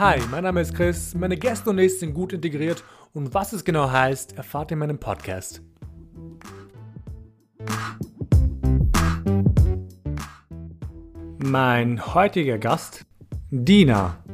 [0.00, 3.66] Hi, mein Name ist Chris, meine Gäste und ich sind gut integriert und was es
[3.66, 5.60] genau heißt, erfahrt ihr in meinem Podcast.
[11.36, 13.04] Mein heutiger Gast,
[13.50, 14.24] Dina.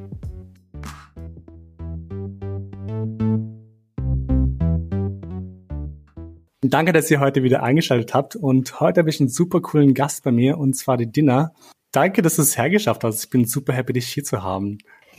[6.61, 10.23] Danke, dass ihr heute wieder eingeschaltet habt und heute habe ich einen super coolen Gast
[10.23, 11.53] bei mir und zwar die Dina.
[11.91, 13.25] Danke, dass du es hergeschafft hast.
[13.25, 14.79] Ich bin super happy, dich hier zu haben.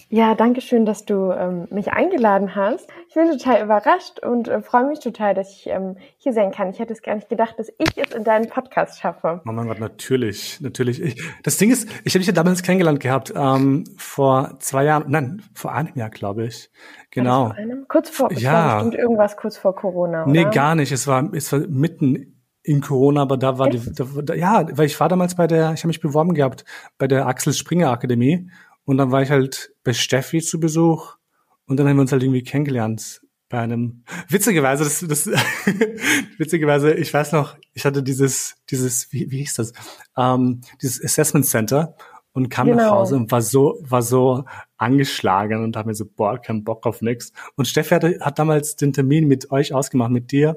[0.09, 2.89] Ja, danke schön, dass du ähm, mich eingeladen hast.
[3.09, 6.69] Ich bin total überrascht und äh, freue mich total, dass ich ähm, hier sein kann.
[6.69, 9.41] Ich hätte es gar nicht gedacht, dass ich es in deinen Podcast schaffe.
[9.45, 11.01] Oh mein Gott, natürlich, natürlich.
[11.01, 15.05] Ich, das Ding ist, ich habe dich ja damals kennengelernt gehabt, ähm, vor zwei Jahren,
[15.09, 16.69] nein, vor einem Jahr, glaube ich.
[17.11, 17.47] Genau.
[17.47, 17.85] Vor einem?
[17.89, 18.53] Kurz vor, ja.
[18.53, 20.31] war bestimmt irgendwas kurz vor Corona, oder?
[20.31, 20.93] Nee, gar nicht.
[20.93, 24.99] Es war, es war mitten in Corona, aber da war die, da, ja, weil ich
[24.99, 26.65] war damals bei der, ich habe mich beworben gehabt
[26.97, 28.49] bei der Axel Springer Akademie
[28.87, 31.17] und dann war ich halt bei Steffi zu Besuch
[31.65, 35.27] und dann haben wir uns halt irgendwie kennengelernt bei einem, witzigerweise, das, das,
[36.37, 39.73] witzigerweise, ich weiß noch, ich hatte dieses, dieses, wie, wie hieß das,
[40.15, 41.95] ähm, dieses Assessment Center
[42.31, 42.83] und kam genau.
[42.83, 44.45] nach Hause und war so, war so
[44.77, 47.33] angeschlagen und habe mir so, boah, keinen Bock auf nix.
[47.55, 50.55] Und Steffi hatte, hat damals den Termin mit euch ausgemacht, mit dir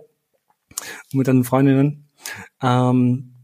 [1.12, 2.08] und mit deinen Freundinnen.
[2.62, 3.34] Ähm,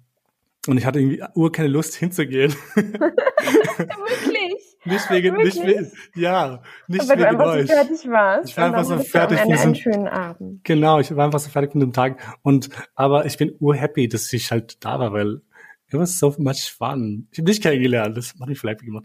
[0.68, 2.54] und ich hatte irgendwie ur keine Lust hinzugehen.
[2.76, 4.55] Wirklich?
[4.86, 5.54] Nicht wegen, Wirklich?
[5.56, 7.66] nicht wegen, ja, nicht Aber wegen du euch.
[7.68, 8.48] So fertig warst.
[8.48, 10.64] Ich war einfach so fertig von diesem, schönen Abend.
[10.64, 12.38] Genau, ich war einfach so fertig von dem Tag.
[12.42, 15.42] Und, aber ich bin urhappy, dass ich halt da war, weil
[15.88, 17.28] it was so much fun.
[17.30, 19.04] Ich habe dich kennengelernt, das hat mich vielleicht gemacht.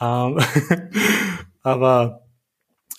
[0.00, 0.38] Ähm,
[1.62, 2.26] aber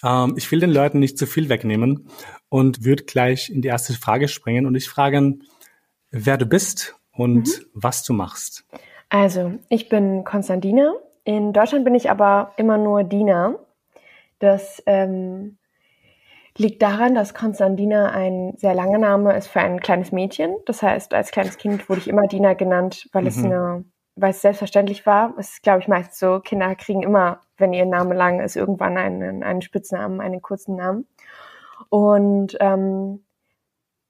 [0.04, 2.08] ähm, ich will den Leuten nicht zu viel wegnehmen
[2.50, 5.36] und würde gleich in die erste Frage springen und ich frage,
[6.12, 7.66] wer du bist und mhm.
[7.74, 8.66] was du machst.
[9.10, 13.56] Also, ich bin Konstantina in Deutschland bin ich aber immer nur Dina.
[14.40, 15.58] Das ähm,
[16.58, 20.56] liegt daran, dass Konstantina ein sehr langer Name ist für ein kleines Mädchen.
[20.66, 23.28] Das heißt, als kleines Kind wurde ich immer Dina genannt, weil mhm.
[23.28, 25.34] es eine, weil es selbstverständlich war.
[25.38, 28.98] Es ist, glaube ich, meist so, Kinder kriegen immer, wenn ihr Name lang ist, irgendwann
[28.98, 31.08] einen, einen Spitznamen, einen kurzen Namen.
[31.90, 33.24] Und ähm,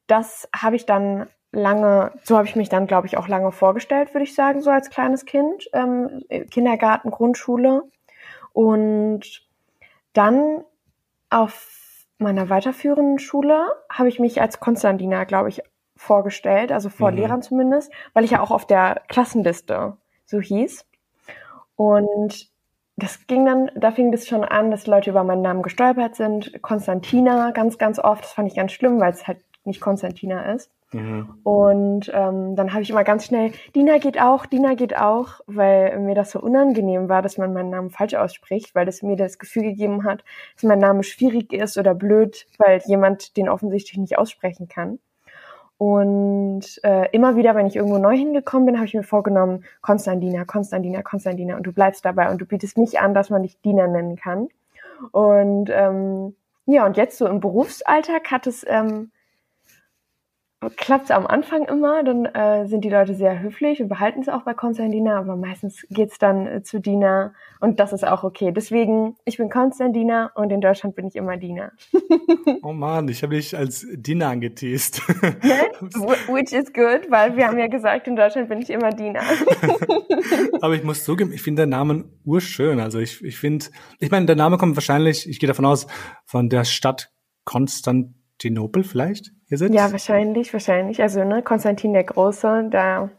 [0.08, 4.14] das habe ich dann lange, so habe ich mich dann, glaube ich, auch lange vorgestellt,
[4.14, 7.84] würde ich sagen, so als kleines Kind, ähm, Kindergarten, Grundschule.
[8.54, 9.46] Und
[10.14, 10.64] dann
[11.30, 15.62] auf meiner weiterführenden Schule habe ich mich als Konstantina, glaube ich,
[15.96, 17.18] vorgestellt, also vor mhm.
[17.18, 20.86] Lehrern zumindest, weil ich ja auch auf der Klassenliste so hieß.
[21.76, 22.50] Und
[22.96, 26.62] das ging dann, da fing das schon an, dass Leute über meinen Namen gestolpert sind.
[26.62, 28.24] Konstantina ganz, ganz oft.
[28.24, 30.72] Das fand ich ganz schlimm, weil es halt nicht Konstantina ist.
[30.94, 31.40] Mhm.
[31.44, 35.98] Und ähm, dann habe ich immer ganz schnell, Dina geht auch, Dina geht auch, weil
[36.00, 39.40] mir das so unangenehm war, dass man meinen Namen falsch ausspricht, weil das mir das
[39.40, 40.24] Gefühl gegeben hat,
[40.56, 45.00] dass mein Name schwierig ist oder blöd, weil jemand den offensichtlich nicht aussprechen kann.
[45.78, 50.46] Und äh, immer wieder, wenn ich irgendwo neu hingekommen bin, habe ich mir vorgenommen, Konstantina,
[50.46, 51.56] Konstantina, Konstantina.
[51.56, 54.50] Und du bleibst dabei und du bietest nicht an, dass man dich Dina nennen kann.
[55.12, 56.36] Und ähm,
[56.68, 59.10] ja, und jetzt so im Berufsalltag hat es ähm,
[60.70, 64.30] klappt es am Anfang immer, dann äh, sind die Leute sehr höflich und behalten es
[64.30, 68.52] auch bei Konstantina, aber meistens geht's dann äh, zu Dina und das ist auch okay.
[68.52, 71.72] Deswegen, ich bin Konstantina und in Deutschland bin ich immer Dina.
[72.62, 75.02] oh man, ich habe dich als Dina angeteased.
[75.10, 79.22] Which is good, weil wir haben ja gesagt, in Deutschland bin ich immer Dina.
[80.62, 82.80] aber ich muss zugeben, ich finde den Namen urschön.
[82.80, 83.66] Also ich, ich finde,
[84.00, 85.88] ich meine, der Name kommt wahrscheinlich, ich gehe davon aus,
[86.26, 87.12] von der Stadt
[87.46, 89.32] Konstantinopel vielleicht?
[89.52, 89.74] Ihr sitzt?
[89.74, 91.02] Ja, wahrscheinlich, wahrscheinlich.
[91.02, 93.10] Also, ne, Konstantin der Große, da,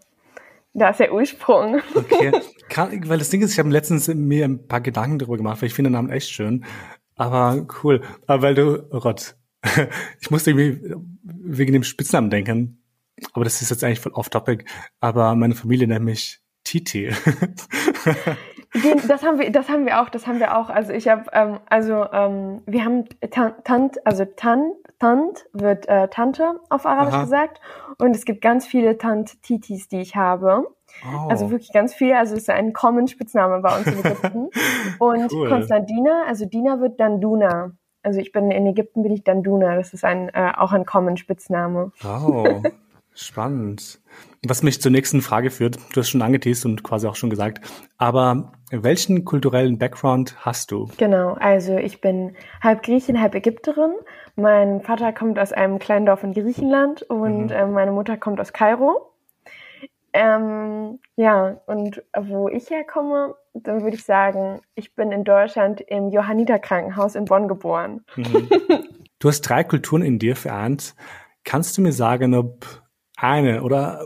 [0.75, 1.81] da ist der Ursprung.
[1.94, 2.32] Okay.
[3.09, 5.75] Weil das Ding ist, ich habe letztens mir ein paar Gedanken darüber gemacht, weil ich
[5.75, 6.65] finde den Namen echt schön.
[7.16, 8.00] Aber cool.
[8.26, 9.37] Aber weil du, oh Gott,
[10.20, 12.82] ich musste irgendwie wegen dem Spitznamen denken.
[13.34, 14.64] Aber das ist jetzt eigentlich voll off-topic.
[15.00, 17.10] Aber meine Familie nennt mich Titi.
[18.74, 20.70] Den, das haben wir, das haben wir auch, das haben wir auch.
[20.70, 26.60] Also ich habe, ähm, also ähm, wir haben Tant, also Tant, Tant wird äh, Tante
[26.70, 27.22] auf Arabisch Aha.
[27.24, 27.60] gesagt
[27.98, 30.66] und es gibt ganz viele Tant Titis, die ich habe.
[31.04, 31.28] Oh.
[31.28, 32.16] Also wirklich ganz viele.
[32.19, 34.48] Also es ist ein common Spitzname bei uns in Ägypten.
[34.98, 35.48] und cool.
[35.48, 37.72] Konstantina, also Dina wird dann Duna.
[38.02, 39.76] Also ich bin in Ägypten bin ich dann Duna.
[39.76, 41.92] Das ist ein äh, auch ein common Spitzname.
[42.04, 42.62] Oh,
[43.14, 44.00] spannend.
[44.47, 47.61] Was mich zur nächsten Frage führt, du hast schon angeteased und quasi auch schon gesagt,
[47.99, 50.88] aber welchen kulturellen Background hast du?
[50.97, 53.93] Genau, also ich bin halb Griechin, halb Ägypterin.
[54.35, 57.50] Mein Vater kommt aus einem kleinen Dorf in Griechenland und mhm.
[57.50, 59.12] äh, meine Mutter kommt aus Kairo.
[60.15, 66.11] Ähm, ja, und wo ich herkomme, dann würde ich sagen, ich bin in Deutschland im
[66.11, 68.05] Johanniter Krankenhaus in Bonn geboren.
[68.17, 68.49] Mhm.
[69.23, 70.97] Du hast drei Kulturen in dir vereint.
[71.44, 72.81] Kannst du mir sagen, ob
[73.22, 74.00] eine oder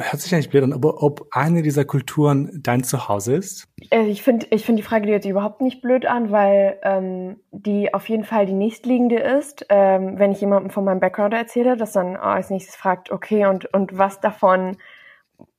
[0.00, 3.68] hört sich eigentlich blöd an, aber ob eine dieser Kulturen dein Zuhause ist?
[3.90, 7.92] Äh, ich finde ich finde die Frage sich überhaupt nicht blöd an, weil ähm, die
[7.94, 9.66] auf jeden Fall die nächstliegende ist.
[9.68, 13.46] Ähm, wenn ich jemandem von meinem Background erzähle, dass dann oh, als nächstes fragt, okay,
[13.46, 14.76] und, und was davon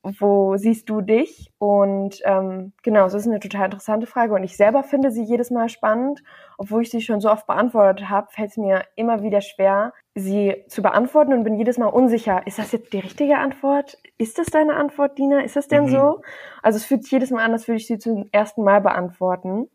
[0.03, 1.51] wo siehst du dich?
[1.57, 5.51] Und ähm, genau, das ist eine total interessante Frage und ich selber finde sie jedes
[5.51, 6.23] Mal spannend.
[6.57, 10.63] Obwohl ich sie schon so oft beantwortet habe, fällt es mir immer wieder schwer, sie
[10.67, 12.45] zu beantworten und bin jedes Mal unsicher.
[12.45, 13.97] Ist das jetzt die richtige Antwort?
[14.17, 15.41] Ist das deine Antwort, Dina?
[15.41, 15.89] Ist das denn mhm.
[15.89, 16.21] so?
[16.61, 19.69] Also es fühlt sich jedes Mal an, als würde ich sie zum ersten Mal beantworten.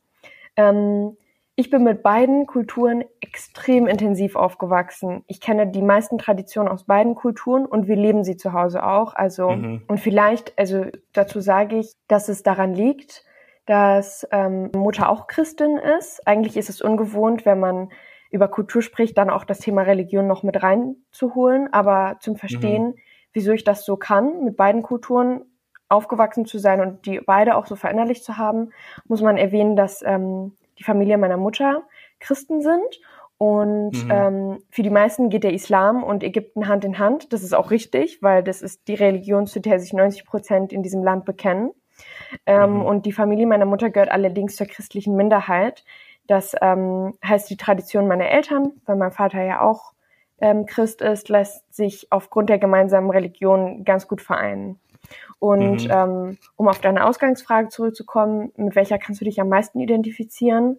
[0.56, 1.16] Ähm,
[1.56, 5.22] ich bin mit beiden Kulturen extrem intensiv aufgewachsen.
[5.28, 9.14] Ich kenne die meisten Traditionen aus beiden Kulturen und wir leben sie zu Hause auch.
[9.14, 9.82] Also, mhm.
[9.86, 13.24] und vielleicht, also dazu sage ich, dass es daran liegt,
[13.66, 16.26] dass ähm, Mutter auch Christin ist.
[16.26, 17.90] Eigentlich ist es ungewohnt, wenn man
[18.30, 21.72] über Kultur spricht, dann auch das Thema Religion noch mit reinzuholen.
[21.72, 22.94] Aber zum Verstehen, mhm.
[23.32, 25.42] wieso ich das so kann, mit beiden Kulturen
[25.88, 28.70] aufgewachsen zu sein und die beide auch so verinnerlicht zu haben,
[29.06, 31.82] muss man erwähnen, dass ähm, die Familie meiner Mutter
[32.20, 33.00] Christen sind.
[33.36, 34.10] Und mhm.
[34.10, 37.32] ähm, für die meisten geht der Islam und Ägypten Hand in Hand.
[37.32, 40.82] Das ist auch richtig, weil das ist die Religion, zu der sich 90 Prozent in
[40.82, 41.72] diesem Land bekennen.
[42.46, 42.82] Ähm, mhm.
[42.82, 45.84] Und die Familie meiner Mutter gehört allerdings zur christlichen Minderheit.
[46.26, 49.92] Das ähm, heißt, die Tradition meiner Eltern, weil mein Vater ja auch
[50.40, 54.80] ähm, Christ ist, lässt sich aufgrund der gemeinsamen Religion ganz gut vereinen.
[55.38, 55.90] Und mhm.
[55.90, 60.78] ähm, um auf deine Ausgangsfrage zurückzukommen, mit welcher kannst du dich am meisten identifizieren?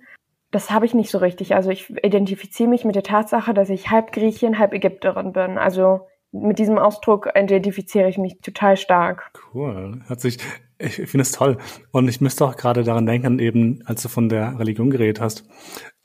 [0.52, 1.56] Das habe ich nicht so richtig.
[1.56, 5.58] Also ich identifiziere mich mit der Tatsache, dass ich halb Griechin, halb Ägypterin bin.
[5.58, 9.32] Also mit diesem Ausdruck identifiziere ich mich total stark.
[9.54, 10.02] Cool.
[10.08, 10.38] Hat sich,
[10.78, 11.58] ich finde es toll.
[11.92, 15.48] Und ich müsste auch gerade daran denken, eben, als du von der Religion geredet hast.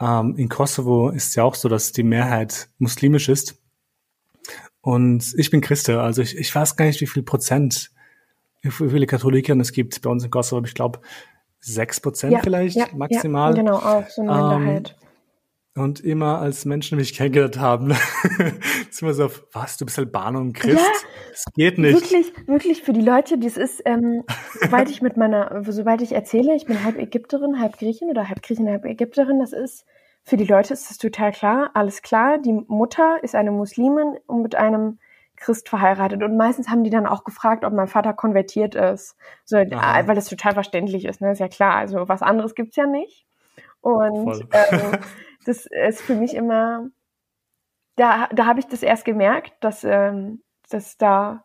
[0.00, 3.60] Ähm, in Kosovo ist es ja auch so, dass die Mehrheit muslimisch ist.
[4.80, 7.90] Und ich bin Christe, also ich, ich weiß gar nicht, wie viel Prozent
[8.68, 11.00] viele Katholiken es gibt bei uns in Kosovo, ich glaube
[11.60, 13.52] sechs Prozent ja, vielleicht ja, maximal.
[13.52, 14.96] Ja, genau, auch so eine Minderheit.
[15.00, 15.00] Ähm,
[15.76, 17.90] und immer als Menschen mich kennengelernt haben,
[18.90, 20.78] ist immer so, was, du bist Albaner und Christ?
[20.78, 21.94] Ja, das geht nicht.
[21.94, 24.24] Wirklich, wirklich für die Leute, das ist, ähm,
[24.60, 28.42] sobald ich mit meiner, sobald ich erzähle, ich bin halb Ägypterin, halb Griechin oder halb
[28.42, 29.86] Griechin, halb Ägypterin, das ist,
[30.24, 32.38] für die Leute ist das total klar, alles klar.
[32.38, 34.98] Die Mutter ist eine Muslimin und mit einem
[35.40, 36.22] Christ verheiratet.
[36.22, 39.16] Und meistens haben die dann auch gefragt, ob mein Vater konvertiert ist.
[39.44, 40.06] So, Aha.
[40.06, 41.32] weil das total verständlich ist, ne?
[41.32, 41.74] Ist ja klar.
[41.74, 43.26] Also was anderes gibt's ja nicht.
[43.80, 44.98] Und ähm,
[45.46, 46.88] das ist für mich immer,
[47.96, 51.44] da, da habe ich das erst gemerkt, dass, ähm, dass da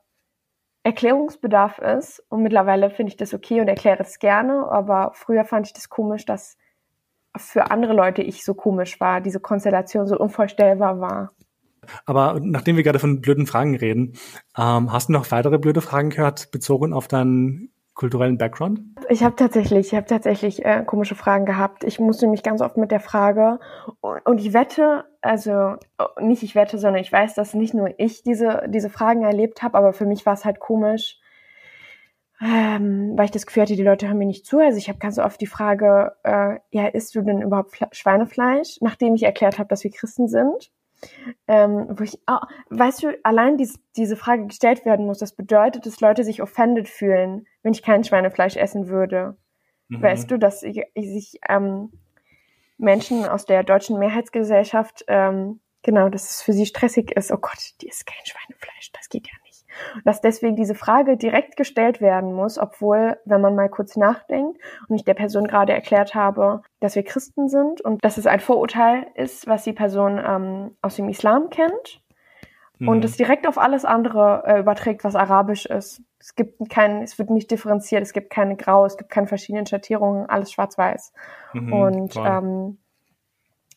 [0.84, 2.24] Erklärungsbedarf ist.
[2.30, 4.70] Und mittlerweile finde ich das okay und erkläre es gerne.
[4.70, 6.58] Aber früher fand ich das komisch, dass
[7.38, 11.32] für andere Leute ich so komisch war, diese Konstellation so unvorstellbar war.
[12.06, 14.14] Aber nachdem wir gerade von blöden Fragen reden,
[14.58, 18.82] ähm, hast du noch weitere blöde Fragen gehört, bezogen auf deinen kulturellen Background?
[19.10, 21.84] Ich habe tatsächlich, ich habe tatsächlich äh, komische Fragen gehabt.
[21.84, 23.60] Ich musste mich ganz oft mit der Frage
[24.02, 25.76] und, ich wette, also
[26.20, 29.78] nicht ich wette, sondern ich weiß, dass nicht nur ich diese diese Fragen erlebt habe,
[29.78, 31.20] aber für mich war es halt komisch,
[32.42, 34.60] ähm, weil ich das Gefühl hatte, die Leute hören mir nicht zu.
[34.60, 39.16] Also ich habe ganz oft die Frage, äh, ja, isst du denn überhaupt Schweinefleisch, nachdem
[39.16, 40.70] ich erklärt habe, dass wir Christen sind?
[41.48, 45.86] Ähm, wo ich, oh, weißt du, allein dies, diese Frage gestellt werden muss, das bedeutet,
[45.86, 49.38] dass Leute sich offended fühlen, wenn ich kein Schweinefleisch essen würde.
[49.90, 50.02] Mhm.
[50.02, 51.92] Weißt du, dass ich, ich sich ähm,
[52.78, 57.74] Menschen aus der deutschen Mehrheitsgesellschaft, ähm, genau, dass es für sie stressig ist, oh Gott,
[57.82, 59.45] die ist kein Schweinefleisch, das geht ja nicht
[60.04, 64.96] dass deswegen diese Frage direkt gestellt werden muss, obwohl, wenn man mal kurz nachdenkt und
[64.96, 69.08] ich der Person gerade erklärt habe, dass wir Christen sind und dass es ein Vorurteil
[69.16, 72.02] ist, was die Person ähm, aus dem Islam kennt
[72.80, 72.90] mhm.
[72.90, 76.02] und es direkt auf alles andere äh, überträgt, was arabisch ist.
[76.20, 79.66] Es gibt keinen, es wird nicht differenziert, es gibt keine Grau, es gibt keine verschiedenen
[79.66, 81.14] Schattierungen, alles schwarz-weiß.
[81.54, 82.78] Mhm, und ähm,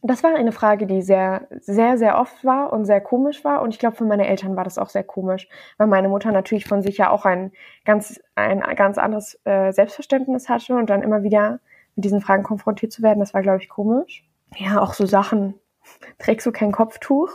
[0.03, 3.63] das war eine Frage, die sehr, sehr, sehr oft war und sehr komisch war.
[3.63, 6.67] Und ich glaube, für meine Eltern war das auch sehr komisch, weil meine Mutter natürlich
[6.67, 7.53] von sich ja auch ein
[7.85, 11.59] ganz, ein ganz anderes äh, Selbstverständnis hatte und dann immer wieder
[11.97, 14.25] mit diesen Fragen konfrontiert zu werden, das war, glaube ich, komisch.
[14.57, 15.55] Ja, auch so Sachen.
[16.19, 17.31] Trägst du kein Kopftuch?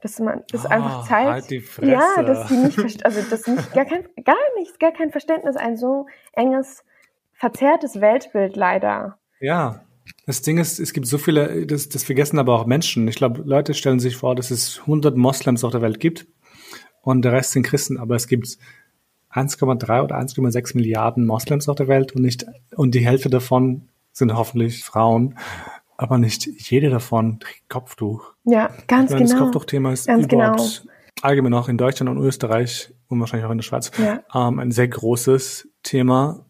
[0.00, 1.30] Dass man das oh, einfach zeigt.
[1.30, 1.90] Halt die Fresse.
[1.90, 5.76] Ja, dass sie nicht, also das nicht, gar kein, gar nichts, gar kein Verständnis, ein
[5.76, 6.84] so enges,
[7.32, 9.18] verzerrtes Weltbild leider.
[9.40, 9.80] Ja,
[10.26, 13.08] das Ding ist, es gibt so viele, das, das vergessen aber auch Menschen.
[13.08, 16.26] Ich glaube, Leute stellen sich vor, dass es 100 Moslems auf der Welt gibt
[17.02, 18.58] und der Rest sind Christen, aber es gibt
[19.32, 24.34] 1,3 oder 1,6 Milliarden Moslems auf der Welt und nicht, und die Hälfte davon sind
[24.34, 25.38] hoffentlich Frauen,
[25.96, 28.32] aber nicht jede davon trägt Kopftuch.
[28.44, 29.34] Ja, ganz meine, genau.
[29.34, 30.84] Das Kopftuchthema ist Ganz überhaupt
[31.22, 34.22] allgemein auch in Deutschland und Österreich und wahrscheinlich auch in der Schweiz Ja.
[34.34, 36.44] ähm, ein sehr großes Thema.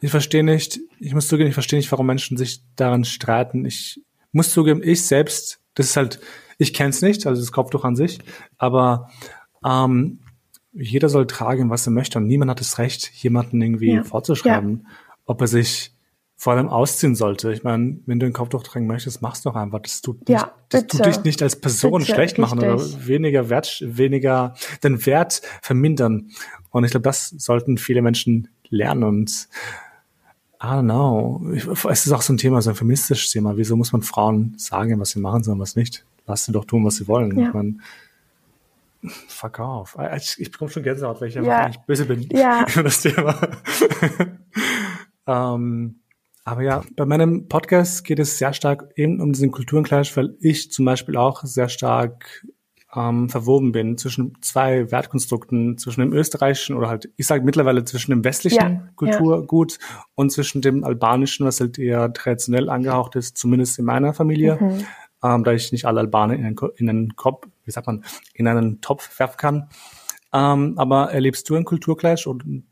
[0.00, 3.64] Ich verstehe nicht, ich muss zugeben, ich verstehe nicht, warum Menschen sich daran streiten.
[3.64, 4.00] Ich
[4.32, 6.20] muss zugeben, ich selbst, das ist halt,
[6.58, 8.18] ich kenne es nicht, also das Kopftuch an sich,
[8.58, 9.10] aber
[9.64, 10.20] ähm,
[10.72, 14.04] jeder soll tragen, was er möchte und niemand hat das Recht, jemanden irgendwie Ja.
[14.04, 14.86] vorzuschreiben,
[15.24, 15.92] ob er sich
[16.36, 17.52] vor allem ausziehen sollte.
[17.52, 19.80] Ich meine, wenn du ein Kopftuch tragen möchtest, mach's doch einfach.
[19.80, 20.96] Das tut, nicht, Ja, das bitte.
[20.98, 23.08] tut dich nicht als Person Bitte, schlecht machen oder richtig.
[23.08, 26.30] weniger Wert, weniger den Wert vermindern.
[26.70, 29.48] Und ich glaube, das sollten viele Menschen lernen und
[30.60, 31.40] I don't know.
[31.52, 33.56] Ich, es ist auch so ein Thema, so ein feministisches Thema.
[33.56, 36.04] Wieso muss man Frauen sagen, was sie machen sollen, was nicht?
[36.26, 37.38] Lass sie doch tun, was sie wollen.
[37.38, 37.46] Ja.
[37.48, 37.76] Ich meine,
[39.28, 39.96] fuck off.
[40.16, 41.68] Ich, ich bekomme schon Gänsehaut, weil ich einfach Ja.
[41.68, 42.66] nicht böse bin Ja.
[42.72, 43.38] über das Thema.
[45.26, 46.00] ähm,
[46.44, 50.72] aber ja, bei meinem Podcast geht es sehr stark eben um diesen Kulturenclash, weil ich
[50.72, 52.46] zum Beispiel auch sehr stark
[52.98, 58.10] ähm, verwoben bin zwischen zwei Wertkonstrukten, zwischen dem österreichischen oder halt, ich sage mittlerweile zwischen
[58.10, 59.78] dem westlichen Ja, Kulturgut
[60.14, 64.86] und zwischen dem albanischen, was halt eher traditionell angehaucht ist, zumindest in meiner Familie, Mhm.
[65.22, 68.48] ähm, da ich nicht alle Albaner in einen, in einen Kopf, wie sagt man, in
[68.48, 69.68] einen Topf werfen kann.
[70.32, 72.64] Ähm, aber erlebst du einen Kulturclash und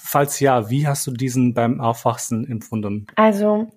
[0.00, 3.06] falls ja, wie hast du diesen beim Aufwachsen empfunden?
[3.16, 3.68] Also,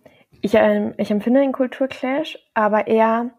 [0.42, 3.32] ich, ähm, ich empfinde einen Kulturclash, aber eher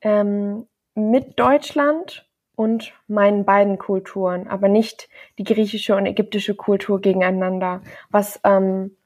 [0.00, 2.26] ähm, mit Deutschland
[2.56, 8.96] und meinen beiden Kulturen, aber nicht die griechische und ägyptische Kultur gegeneinander, was ähm,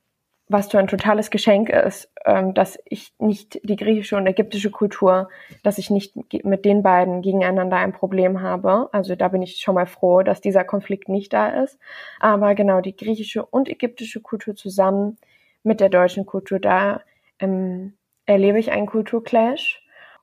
[0.50, 5.28] was so ein totales Geschenk ist, ähm, dass ich nicht die griechische und ägyptische Kultur,
[5.62, 8.88] dass ich nicht mit den beiden gegeneinander ein Problem habe.
[8.92, 11.78] Also da bin ich schon mal froh, dass dieser Konflikt nicht da ist.
[12.18, 15.18] Aber genau die griechische und ägyptische Kultur zusammen
[15.62, 17.02] mit der deutschen Kultur, da
[17.38, 17.92] ähm,
[18.26, 19.79] erlebe ich einen Kulturclash.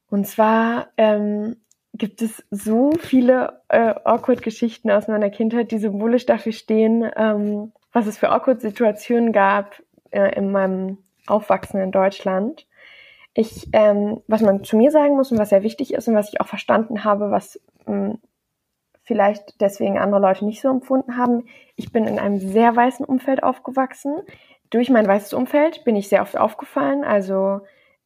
[0.10, 1.58] Und zwar ähm,
[1.94, 8.08] gibt es so viele äh, Awkward-Geschichten aus meiner Kindheit, die symbolisch dafür stehen, ähm, was
[8.08, 12.68] es für Awkward-Situationen gab äh, in meinem Aufwachsen in Deutschland.
[13.34, 16.30] Ich, ähm, was man zu mir sagen muss und was sehr wichtig ist und was
[16.30, 18.16] ich auch verstanden habe, was mh,
[19.04, 21.46] vielleicht deswegen andere Leute nicht so empfunden haben,
[21.76, 24.16] ich bin in einem sehr weißen Umfeld aufgewachsen.
[24.70, 27.04] Durch mein weißes Umfeld bin ich sehr oft aufgefallen.
[27.04, 27.62] Also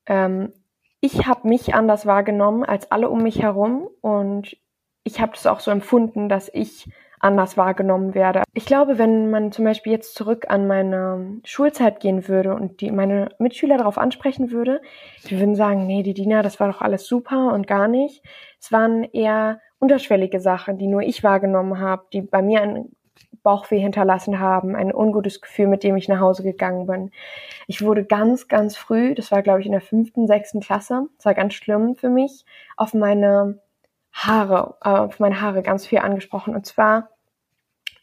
[0.05, 0.53] ähm,
[1.01, 4.55] ich habe mich anders wahrgenommen als alle um mich herum und
[5.03, 6.87] ich habe das auch so empfunden, dass ich
[7.19, 8.43] anders wahrgenommen werde.
[8.53, 12.91] Ich glaube, wenn man zum Beispiel jetzt zurück an meine Schulzeit gehen würde und die
[12.91, 14.81] meine Mitschüler darauf ansprechen würde,
[15.29, 18.23] die würden sagen, nee, die Dina, das war doch alles super und gar nicht.
[18.59, 22.91] Es waren eher unterschwellige Sachen, die nur ich wahrgenommen habe, die bei mir ein
[23.43, 27.11] Bauchweh hinterlassen haben, ein ungutes Gefühl, mit dem ich nach Hause gegangen bin.
[27.67, 31.25] Ich wurde ganz, ganz früh, das war glaube ich in der fünften, sechsten Klasse, das
[31.25, 32.45] war ganz schlimm für mich,
[32.77, 33.59] auf meine
[34.13, 36.55] Haare, äh, auf meine Haare ganz viel angesprochen.
[36.55, 37.09] Und zwar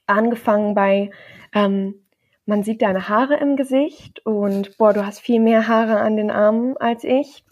[0.06, 1.10] angefangen bei,
[1.54, 2.06] ähm,
[2.46, 6.30] man sieht deine Haare im Gesicht und boah, du hast viel mehr Haare an den
[6.30, 7.44] Armen als ich.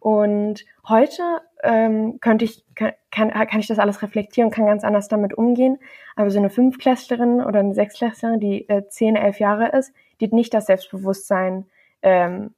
[0.00, 1.22] Und heute
[1.62, 5.78] ähm, könnte ich, kann, kann, ich das alles reflektieren und kann ganz anders damit umgehen.
[6.16, 10.32] Aber so eine Fünfklässlerin oder eine Sechsklässlerin, die äh, zehn, elf Jahre ist, die hat
[10.32, 11.66] nicht das Selbstbewusstsein,
[12.02, 12.54] ähm,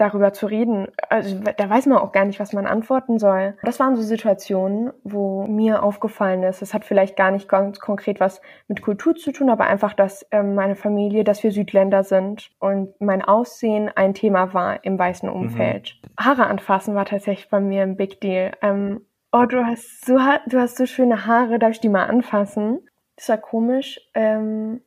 [0.00, 0.88] darüber zu reden.
[1.08, 3.54] Also da weiß man auch gar nicht, was man antworten soll.
[3.62, 8.20] Das waren so Situationen, wo mir aufgefallen ist, es hat vielleicht gar nicht ganz konkret
[8.20, 12.50] was mit Kultur zu tun, aber einfach, dass ähm, meine Familie, dass wir Südländer sind
[12.58, 16.00] und mein Aussehen ein Thema war im weißen Umfeld.
[16.18, 18.52] Haare anfassen war tatsächlich bei mir ein Big Deal.
[18.62, 19.02] Ähm,
[19.32, 22.80] oh, du hast so du hast so schöne Haare, darf ich die mal anfassen?
[23.16, 24.00] Das war komisch.
[24.14, 24.80] Ähm,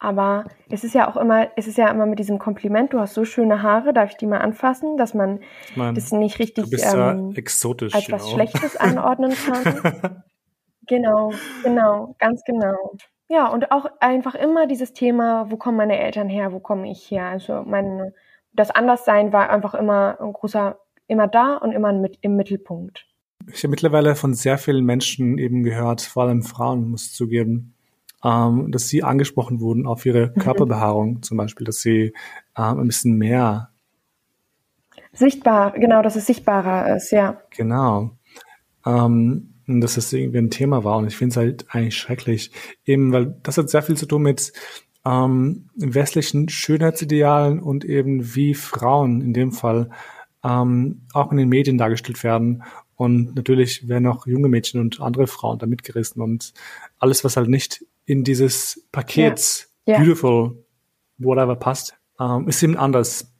[0.00, 3.12] aber es ist ja auch immer, es ist ja immer mit diesem Kompliment, du hast
[3.12, 5.40] so schöne Haare, darf ich die mal anfassen, dass man
[5.76, 7.94] Ich das nicht richtig du bist ja ähm, exotisch.
[7.94, 8.34] als was know.
[8.34, 10.22] Schlechtes einordnen kann.
[10.86, 12.96] genau, genau, ganz genau.
[13.28, 17.10] Ja, und auch einfach immer dieses Thema, wo kommen meine Eltern her, wo komme ich
[17.10, 17.26] her?
[17.26, 18.12] Also mein,
[18.54, 20.78] das Anderssein war einfach immer ein großer,
[21.08, 23.06] immer da und immer mit, im Mittelpunkt.
[23.52, 27.74] Ich habe mittlerweile von sehr vielen Menschen eben gehört, vor allem Frauen, muss ich zugeben,
[28.24, 30.40] ähm, dass sie angesprochen wurden auf ihre Mhm.
[30.40, 32.12] Körperbehaarung zum Beispiel, dass sie
[32.56, 33.70] ähm, ein bisschen mehr,
[35.12, 37.40] Sichtbar, genau, dass es sichtbarer ist, ja.
[37.50, 38.12] genau,
[38.86, 40.98] ähm, und dass das irgendwie ein Thema war.
[40.98, 42.52] Und ich finde es halt eigentlich schrecklich,
[42.84, 44.52] eben weil das hat sehr viel zu tun mit
[45.04, 49.90] ähm, westlichen Schönheitsidealen und eben wie Frauen in dem Fall
[50.44, 52.62] ähm, auch in den Medien dargestellt werden.
[52.96, 56.20] Und natürlich werden auch junge Mädchen und andere Frauen da mitgerissen.
[56.20, 56.52] Und
[56.98, 59.98] alles, was halt nicht in dieses Paket ja.
[59.98, 60.64] beautiful,
[61.18, 63.32] whatever passt, ähm, ist eben anders.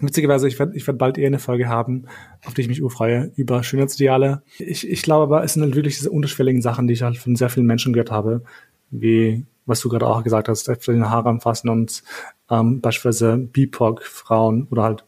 [0.00, 2.06] Witzigerweise, ich werde ich werd bald eher eine Folge haben,
[2.46, 4.42] auf die ich mich urfreue, über Schönheitsideale.
[4.58, 7.34] Ich, ich glaube aber, es sind halt wirklich diese unterschwelligen Sachen, die ich halt von
[7.34, 8.44] sehr vielen Menschen gehört habe,
[8.90, 12.04] wie was du gerade auch gesagt hast, den Haare anfassen und
[12.50, 15.04] ähm, beispielsweise BIPOC-Frauen oder halt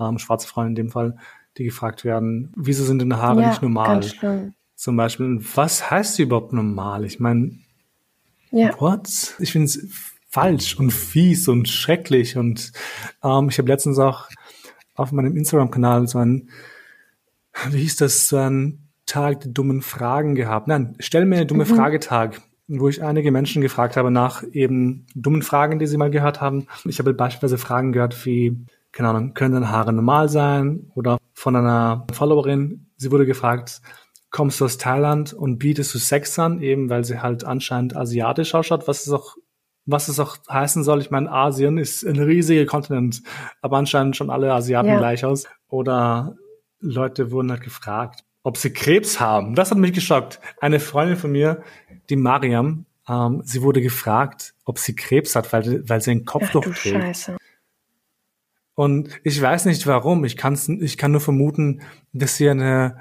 [0.00, 1.16] ähm, schwarze Frauen in dem Fall,
[1.56, 4.00] die gefragt werden, wieso sind deine Haare ja, nicht normal?
[4.74, 7.04] Zum Beispiel, was heißt überhaupt normal?
[7.04, 7.58] Ich meine,
[8.50, 8.80] ja.
[8.80, 9.34] what?
[9.38, 9.88] Ich finde es
[10.28, 12.72] falsch und fies und schrecklich und
[13.22, 14.28] ähm, ich habe letztens auch
[14.94, 16.50] auf meinem Instagram-Kanal so ein,
[17.70, 20.68] wie hieß das, so ein Tag der dummen Fragen gehabt.
[20.68, 21.74] Nein, stell mir eine dumme mhm.
[21.74, 22.40] Frage-Tag
[22.78, 26.66] wo ich einige Menschen gefragt habe nach eben dummen Fragen, die sie mal gehört haben.
[26.84, 30.90] Ich habe beispielsweise Fragen gehört wie, keine Ahnung, können deine Haare normal sein?
[30.94, 33.80] Oder von einer Followerin, sie wurde gefragt,
[34.30, 38.54] kommst du aus Thailand und bietest du Sex an, eben weil sie halt anscheinend asiatisch
[38.54, 39.36] ausschaut, was es auch
[39.86, 41.00] was es auch heißen soll.
[41.00, 43.22] Ich meine, Asien ist ein riesiger Kontinent,
[43.60, 44.98] aber anscheinend schon alle Asiaten ja.
[44.98, 45.46] gleich aus.
[45.68, 46.36] Oder
[46.80, 49.54] Leute wurden halt gefragt, ob sie Krebs haben.
[49.54, 50.40] Das hat mich geschockt.
[50.60, 51.62] Eine Freundin von mir,
[52.08, 56.66] die Mariam, ähm, sie wurde gefragt, ob sie Krebs hat, weil, weil sie ein Kopftuch
[56.68, 57.02] Ach, trägt.
[57.02, 57.36] Scheiße.
[58.74, 60.24] Und ich weiß nicht warum.
[60.24, 61.82] Ich, kann's, ich kann nur vermuten,
[62.12, 62.98] dass sie eine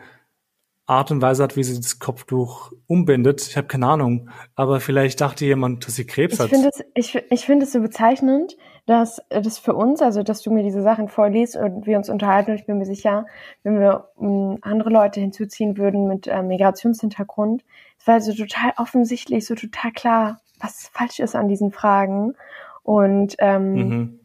[0.89, 3.41] Art und Weise hat, wie sie das Kopftuch umbindet.
[3.47, 4.29] Ich habe keine Ahnung.
[4.55, 6.49] Aber vielleicht dachte jemand, dass sie Krebs ich hat.
[6.49, 10.51] Find es, ich ich finde es so bezeichnend, dass das für uns, also dass du
[10.51, 12.51] mir diese Sachen vorliest und wir uns unterhalten.
[12.51, 13.27] Und ich bin mir sicher,
[13.63, 17.63] wenn wir um, andere Leute hinzuziehen würden mit äh, Migrationshintergrund,
[17.99, 22.33] es war so total offensichtlich, so total klar, was falsch ist an diesen Fragen.
[22.81, 24.19] Und ähm, mhm.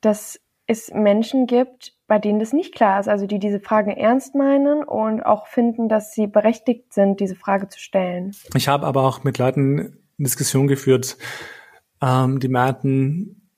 [0.00, 4.34] dass es Menschen gibt, bei denen das nicht klar ist, also die diese Fragen ernst
[4.34, 8.36] meinen und auch finden, dass sie berechtigt sind, diese Frage zu stellen.
[8.54, 11.16] Ich habe aber auch mit Leuten eine Diskussion geführt,
[12.02, 13.50] ähm, die meinten,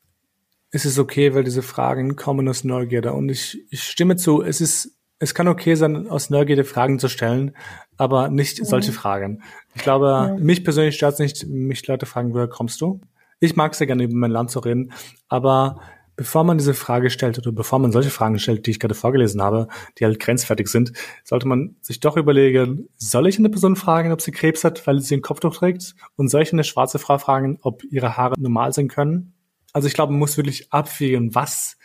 [0.70, 3.12] es ist okay, weil diese Fragen kommen aus Neugierde.
[3.12, 7.08] Und ich, ich stimme zu, es ist, es kann okay sein, aus Neugierde Fragen zu
[7.08, 7.56] stellen,
[7.96, 8.64] aber nicht mhm.
[8.66, 9.42] solche Fragen.
[9.74, 10.36] Ich glaube, ja.
[10.38, 13.00] mich persönlich stört es nicht, mich Leute fragen, woher kommst du?
[13.40, 14.92] Ich mag sehr gerne über mein Land zu reden,
[15.28, 15.80] aber
[16.20, 19.40] bevor man diese Frage stellt oder bevor man solche Fragen stellt, die ich gerade vorgelesen
[19.40, 20.92] habe, die halt grenzfertig sind,
[21.24, 25.00] sollte man sich doch überlegen, soll ich eine Person fragen, ob sie Krebs hat, weil
[25.00, 25.94] sie ein Kopftuch trägt?
[26.16, 29.32] Und soll ich eine schwarze Frau fragen, ob ihre Haare normal sein können?
[29.72, 31.78] Also ich glaube, man muss wirklich abwägen, was,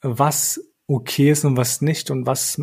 [0.00, 2.62] was okay ist und was nicht und was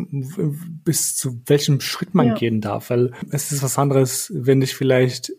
[0.84, 2.34] bis zu welchem Schritt man ja.
[2.34, 5.34] gehen darf, weil es ist was anderes, wenn dich vielleicht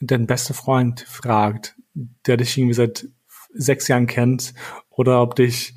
[0.00, 1.76] dein bester Freund fragt,
[2.24, 3.06] der dich irgendwie seit
[3.52, 4.54] sechs Jahren kennt
[4.90, 5.74] oder ob dich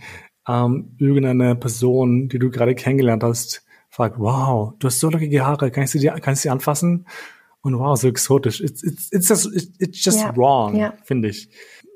[0.47, 5.71] ähm, irgendeine Person, die du gerade kennengelernt hast, fragt, wow, du hast so lockige Haare,
[5.71, 7.07] kann ich sie, kann ich sie anfassen?
[7.61, 8.59] Und wow, so exotisch.
[8.59, 9.45] It's, it's, it's just,
[9.79, 10.33] it's just yeah.
[10.35, 10.93] wrong, yeah.
[11.03, 11.49] finde ich.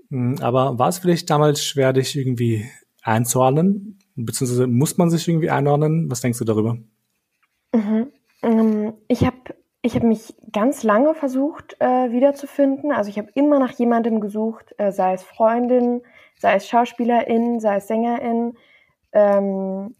[0.09, 2.65] Hm, aber war es vielleicht damals schwer, dich irgendwie
[3.01, 3.99] einzuordnen?
[4.15, 6.09] Beziehungsweise muss man sich irgendwie einordnen?
[6.09, 6.77] Was denkst du darüber?
[7.73, 8.07] Mhm.
[8.43, 9.37] Ähm, ich habe
[9.87, 12.91] ich habe mich ganz lange versucht äh, wiederzufinden.
[12.91, 16.01] Also ich habe immer nach jemandem gesucht, äh, sei es Freundin,
[16.37, 18.57] sei es Schauspielerin, sei es Sängerin.
[19.13, 19.95] Ähm,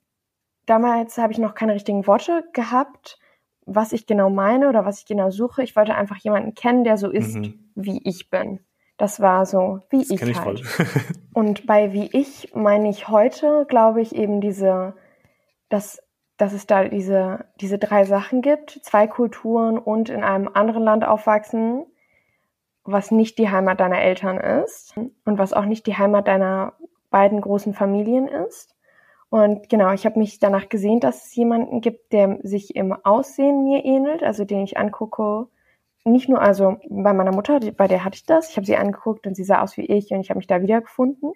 [0.65, 3.17] damals habe ich noch keine richtigen Worte gehabt,
[3.65, 5.63] was ich genau meine oder was ich genau suche.
[5.63, 7.71] Ich wollte einfach jemanden kennen, der so ist, mhm.
[7.76, 8.60] wie ich bin.
[8.97, 10.63] Das war so, wie das ich, ich halt.
[11.34, 14.95] Und bei wie ich meine ich heute, glaube ich, eben diese,
[15.69, 16.02] das
[16.38, 21.06] dass es da diese, diese drei Sachen gibt, zwei Kulturen und in einem anderen Land
[21.06, 21.86] aufwachsen,
[22.84, 26.73] was nicht die Heimat deiner Eltern ist und was auch nicht die Heimat deiner
[27.10, 28.76] beiden großen Familien ist.
[29.30, 33.63] Und genau, ich habe mich danach gesehnt, dass es jemanden gibt, der sich im Aussehen
[33.65, 35.47] mir ähnelt, also den ich angucke.
[36.06, 39.28] Nicht nur, also bei meiner Mutter, bei der hatte ich das, ich habe sie angeguckt
[39.28, 41.34] und sie sah aus wie ich und ich habe mich da wiedergefunden,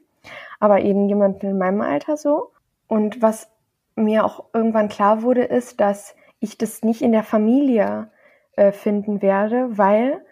[0.61, 2.51] aber eben jemanden in meinem Alter so.
[2.87, 3.50] Und was
[3.95, 8.09] mir auch irgendwann klar wurde, ist, dass ich das nicht in der Familie
[8.53, 10.25] äh, finden werde, weil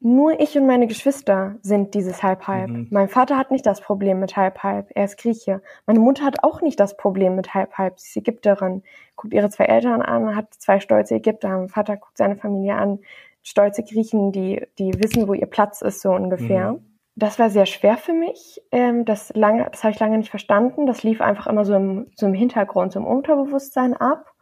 [0.00, 2.68] nur ich und meine Geschwister sind dieses Halb-Halb.
[2.68, 2.88] Mhm.
[2.90, 4.90] Mein Vater hat nicht das Problem mit Halb-Halb.
[4.94, 5.62] Er ist Grieche.
[5.86, 7.98] Meine Mutter hat auch nicht das Problem mit Halb-Halb.
[7.98, 8.82] Sie ist Ägypterin.
[9.16, 11.48] Guckt ihre zwei Eltern an, hat zwei stolze Ägypter.
[11.48, 13.00] Mein Vater guckt seine Familie an.
[13.42, 16.74] Stolze Griechen, die, die wissen, wo ihr Platz ist, so ungefähr.
[16.74, 18.62] Mhm das war sehr schwer für mich.
[18.70, 20.86] Ähm, das lange, das habe ich lange nicht verstanden.
[20.86, 24.32] Das lief einfach immer so im, so im Hintergrund, so im Unterbewusstsein ab.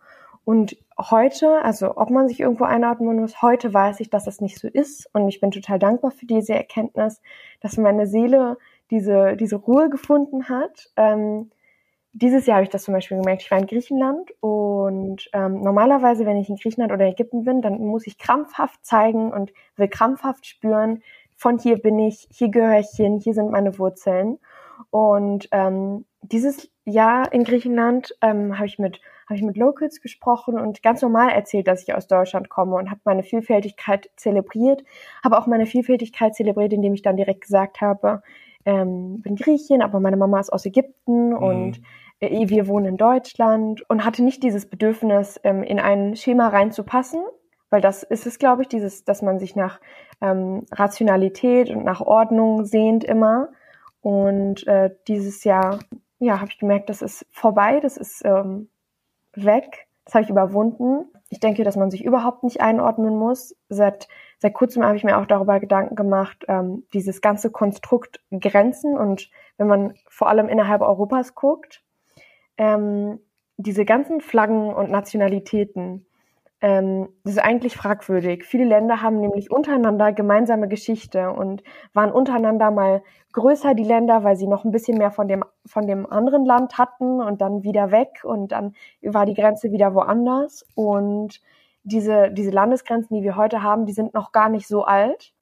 [0.45, 4.59] Und heute, also ob man sich irgendwo einordnen muss, heute weiß ich, dass das nicht
[4.59, 5.09] so ist.
[5.15, 7.23] Und ich bin total dankbar für diese Erkenntnis,
[7.61, 8.59] dass meine Seele
[8.91, 10.91] diese, diese Ruhe gefunden hat.
[10.97, 11.51] Ähm,
[12.13, 13.43] dieses Jahr habe ich das zum Beispiel gemerkt.
[13.43, 17.85] Ich war in Griechenland und ähm, normalerweise, wenn ich in Griechenland oder Ägypten bin, dann
[17.85, 21.03] muss ich krampfhaft zeigen und will krampfhaft spüren,
[21.45, 24.39] von hier bin ich, hier gehöre ich hin, hier sind meine Wurzeln.
[24.89, 30.59] Und ähm, dieses Jahr in Griechenland ähm, habe ich mit habe ich mit Locals gesprochen
[30.59, 34.85] und ganz normal erzählt, dass ich aus Deutschland komme und habe meine Vielfältigkeit zelebriert,
[35.23, 38.23] habe auch meine Vielfältigkeit zelebriert, indem ich dann direkt gesagt habe,
[38.65, 41.37] ähm, bin Griechin, aber meine Mama ist aus Ägypten mhm.
[41.37, 41.81] und
[42.21, 47.23] äh, wir wohnen in Deutschland und hatte nicht dieses Bedürfnis, ähm, in ein Schema reinzupassen,
[47.75, 49.81] weil das ist es, glaube ich, dieses, dass man sich nach
[50.21, 53.49] ähm, Rationalität und nach Ordnung sehnt immer.
[54.01, 55.81] Und äh, dieses Jahr,
[56.21, 58.69] ja, habe ich gemerkt, das ist vorbei, das ist ähm,
[59.35, 61.07] weg, das habe ich überwunden.
[61.31, 63.57] Ich denke, dass man sich überhaupt nicht einordnen muss.
[63.69, 64.07] Seit,
[64.39, 69.31] seit kurzem habe ich mir auch darüber Gedanken gemacht, ähm, dieses ganze Konstrukt Grenzen und
[69.57, 71.83] wenn man vor allem innerhalb Europas guckt,
[72.57, 73.19] ähm,
[73.57, 76.07] diese ganzen Flaggen und Nationalitäten,
[76.65, 78.47] ähm, das ist eigentlich fragwürdig.
[78.47, 84.37] Viele Länder haben nämlich untereinander gemeinsame Geschichte und waren untereinander mal größer, die Länder, weil
[84.37, 87.91] sie noch ein bisschen mehr von dem, von dem anderen Land hatten und dann wieder
[87.91, 90.65] weg und dann war die Grenze wieder woanders.
[90.75, 91.43] Und
[91.83, 95.35] diese, diese Landesgrenzen, die wir heute haben, die sind noch gar nicht so alt.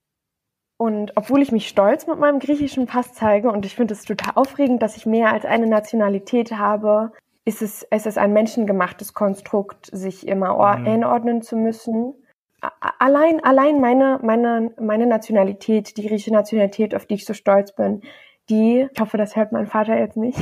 [0.76, 4.32] Und obwohl ich mich stolz mit meinem griechischen Pass zeige und ich finde es total
[4.34, 7.12] aufregend, dass ich mehr als eine Nationalität habe,
[7.44, 10.86] ist es, ist es ein menschengemachtes Konstrukt, sich immer mhm.
[10.86, 12.14] einordnen zu müssen.
[12.98, 18.02] Allein, allein meine, meine, meine Nationalität, die griechische Nationalität, auf die ich so stolz bin,
[18.48, 20.38] die, ich hoffe, das hört mein Vater jetzt nicht,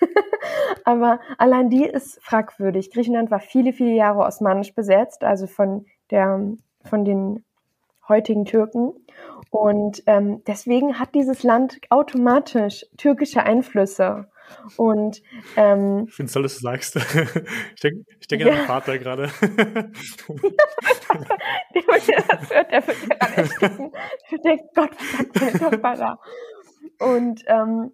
[0.84, 2.90] aber allein die ist fragwürdig.
[2.90, 6.40] Griechenland war viele, viele Jahre osmanisch besetzt, also von der,
[6.84, 7.44] von den
[8.06, 8.92] heutigen Türken.
[9.50, 14.28] Und ähm, deswegen hat dieses Land automatisch türkische Einflüsse.
[14.76, 15.22] Und
[15.56, 16.96] ähm, ich finde es toll, dass du sagst.
[16.96, 17.02] ich
[17.82, 18.48] denke ich denk ja.
[18.48, 19.30] an meinen Vater gerade.
[22.06, 23.92] der das hört, der wird ja gerade ersticken.
[24.30, 24.90] Ich denke, Gott,
[25.34, 26.18] was sagt mein Vater?
[26.98, 27.92] Und ähm,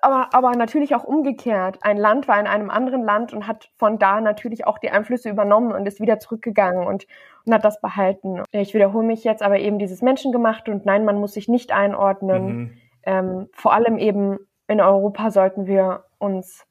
[0.00, 1.78] aber, aber natürlich auch umgekehrt.
[1.82, 5.28] Ein Land war in einem anderen Land und hat von da natürlich auch die Einflüsse
[5.28, 7.06] übernommen und ist wieder zurückgegangen und,
[7.44, 8.42] und hat das behalten.
[8.50, 12.46] Ich wiederhole mich jetzt aber eben dieses Menschengemacht und nein, man muss sich nicht einordnen.
[12.46, 12.78] Mhm.
[13.04, 14.38] Ähm, vor allem eben
[14.68, 16.64] in Europa sollten wir uns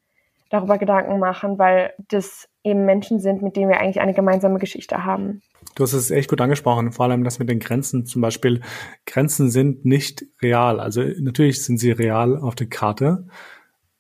[0.49, 5.03] darüber Gedanken machen, weil das eben Menschen sind, mit denen wir eigentlich eine gemeinsame Geschichte
[5.03, 5.41] haben.
[5.75, 8.62] Du hast es echt gut angesprochen, vor allem das mit den Grenzen zum Beispiel.
[9.06, 10.79] Grenzen sind nicht real.
[10.79, 13.25] Also natürlich sind sie real auf der Karte,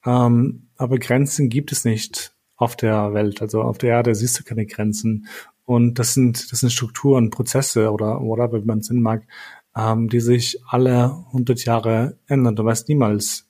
[0.05, 3.41] ähm, aber Grenzen gibt es nicht auf der Welt.
[3.41, 5.27] Also auf der Erde siehst du keine Grenzen.
[5.65, 9.23] Und das sind, das sind Strukturen, Prozesse oder whatever, wie man es nennen mag,
[9.75, 12.55] ähm, die sich alle 100 Jahre ändern.
[12.55, 13.47] Du weißt niemals,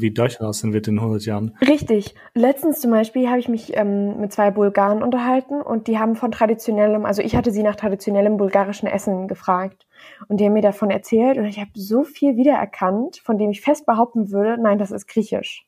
[0.00, 1.56] wie Deutschland aussehen wird in 100 Jahren.
[1.60, 2.14] Richtig.
[2.34, 6.32] Letztens zum Beispiel habe ich mich ähm, mit zwei Bulgaren unterhalten und die haben von
[6.32, 9.86] traditionellem, also ich hatte sie nach traditionellem bulgarischen Essen gefragt
[10.28, 13.60] und die haben mir davon erzählt und ich habe so viel wiedererkannt, von dem ich
[13.60, 15.66] fest behaupten würde, nein, das ist griechisch.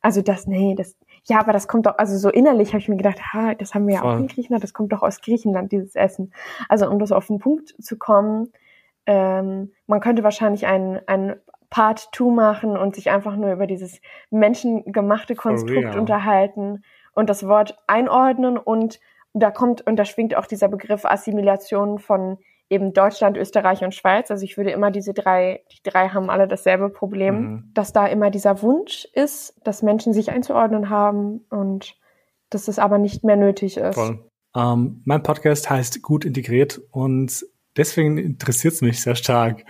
[0.00, 2.96] Also das, nee, das, ja, aber das kommt doch, also so innerlich habe ich mir
[2.96, 5.94] gedacht, ha, das haben wir ja auch in Griechenland, das kommt doch aus Griechenland, dieses
[5.94, 6.32] Essen.
[6.68, 8.50] Also um das auf den Punkt zu kommen,
[9.06, 11.36] ähm, man könnte wahrscheinlich ein, ein
[11.70, 16.82] Part 2 machen und sich einfach nur über dieses menschengemachte Konstrukt unterhalten
[17.14, 19.00] und das Wort einordnen und
[19.32, 24.30] da kommt und da schwingt auch dieser Begriff Assimilation von eben Deutschland, Österreich und Schweiz.
[24.30, 27.70] Also ich würde immer diese drei, die drei haben alle dasselbe Problem, mhm.
[27.74, 31.96] dass da immer dieser Wunsch ist, dass Menschen sich einzuordnen haben und
[32.48, 33.94] dass es aber nicht mehr nötig ist.
[33.94, 34.24] Voll.
[34.56, 37.44] Ähm, mein Podcast heißt Gut integriert und
[37.76, 39.64] deswegen interessiert es mich sehr stark,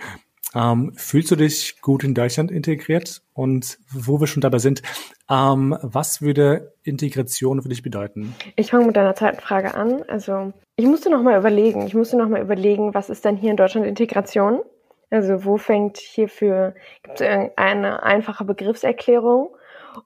[0.53, 3.21] ähm, fühlst du dich gut in Deutschland integriert?
[3.33, 4.81] Und wo wir schon dabei sind,
[5.29, 8.35] ähm, was würde Integration für dich bedeuten?
[8.55, 10.03] Ich fange mit deiner zweiten Frage an.
[10.07, 11.85] Also ich musste noch mal überlegen.
[11.87, 14.61] Ich musste noch mal überlegen, was ist denn hier in Deutschland Integration?
[15.09, 19.55] Also wo fängt hierfür, gibt es eine einfache Begriffserklärung?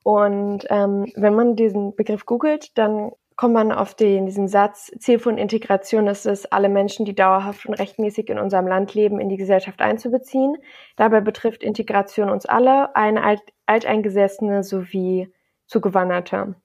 [0.04, 5.20] Und ähm, wenn man diesen Begriff googelt, dann kommt man auf den, diesen Satz, Ziel
[5.20, 9.30] von Integration ist es, alle Menschen, die dauerhaft und rechtmäßig in unserem Land leben, in
[9.30, 10.56] die Gesellschaft einzubeziehen.
[10.96, 15.34] Dabei betrifft Integration uns alle, eine Alt Alteingesessene sowie
[15.66, 16.56] Zugewanderte.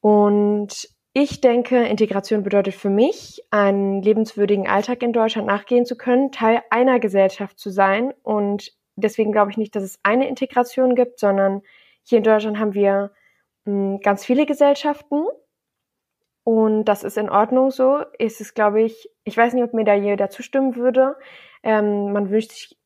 [0.00, 6.30] Und ich denke, Integration bedeutet für mich, einen lebenswürdigen Alltag in Deutschland nachgehen zu können,
[6.30, 8.14] Teil einer Gesellschaft zu sein.
[8.22, 11.62] Und deswegen glaube ich nicht, dass es eine Integration gibt, sondern
[12.02, 13.12] hier in Deutschland haben wir
[13.64, 15.24] ganz viele Gesellschaften.
[16.44, 18.02] Und das ist in Ordnung so.
[18.18, 21.16] Ist es, glaube ich, ich weiß nicht, ob mir da jeder zustimmen würde.
[21.62, 22.76] Ähm, man wünscht sich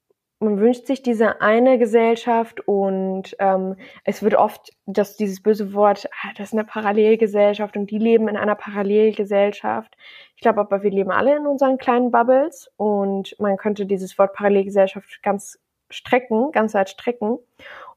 [0.41, 6.09] man wünscht sich diese eine Gesellschaft und ähm, es wird oft, dass dieses böse Wort,
[6.23, 9.97] ah, das ist eine Parallelgesellschaft und die leben in einer Parallelgesellschaft.
[10.37, 14.33] Ich glaube aber, wir leben alle in unseren kleinen Bubbles und man könnte dieses Wort
[14.33, 15.59] Parallelgesellschaft ganz
[15.91, 17.39] strecken, ganz weit strecken.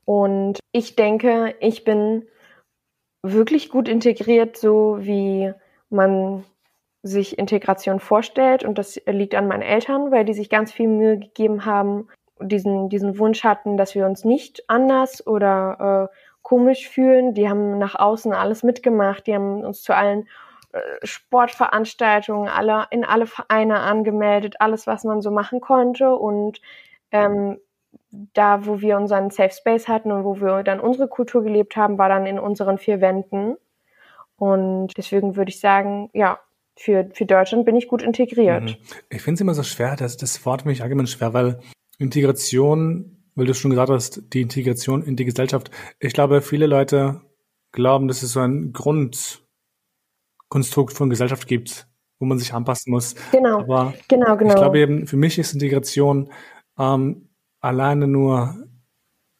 [0.05, 2.27] Und ich denke, ich bin
[3.23, 5.53] wirklich gut integriert, so wie
[5.89, 6.43] man
[7.03, 8.63] sich Integration vorstellt.
[8.63, 12.07] Und das liegt an meinen Eltern, weil die sich ganz viel Mühe gegeben haben,
[12.39, 17.33] diesen, diesen Wunsch hatten, dass wir uns nicht anders oder äh, komisch fühlen.
[17.33, 19.27] Die haben nach außen alles mitgemacht.
[19.27, 20.27] Die haben uns zu allen
[20.73, 26.15] äh, Sportveranstaltungen, alle, in alle Vereine angemeldet, alles, was man so machen konnte.
[26.15, 26.61] Und
[27.11, 27.59] ähm,
[28.11, 31.97] da, wo wir unseren Safe Space hatten und wo wir dann unsere Kultur gelebt haben,
[31.97, 33.55] war dann in unseren vier Wänden.
[34.35, 36.39] Und deswegen würde ich sagen, ja,
[36.77, 38.63] für, für Deutschland bin ich gut integriert.
[38.63, 38.75] Mhm.
[39.09, 41.59] Ich finde es immer so schwer, das, das Wort finde ich allgemein schwer, weil
[41.99, 45.71] Integration, weil du schon gesagt hast, die Integration in die Gesellschaft.
[45.99, 47.21] Ich glaube, viele Leute
[47.71, 51.87] glauben, dass es so ein Grundkonstrukt von Gesellschaft gibt,
[52.19, 53.15] wo man sich anpassen muss.
[53.31, 53.59] Genau.
[53.59, 54.49] Aber genau, genau.
[54.49, 56.31] Ich glaube eben, für mich ist Integration
[56.79, 57.29] ähm,
[57.61, 58.55] alleine nur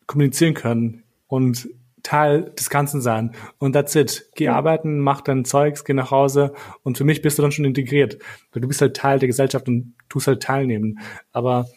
[0.08, 1.70] kommunizieren können und
[2.04, 3.32] Teil des Ganzen sein.
[3.58, 4.30] Und that's it.
[4.36, 4.56] Geh ja.
[4.56, 6.54] arbeiten, mach dein Zeugs, geh nach Hause
[6.84, 8.18] und für mich bist du dann schon integriert.
[8.52, 11.00] Weil du bist halt Teil der Gesellschaft und tust halt teilnehmen.
[11.32, 11.68] Aber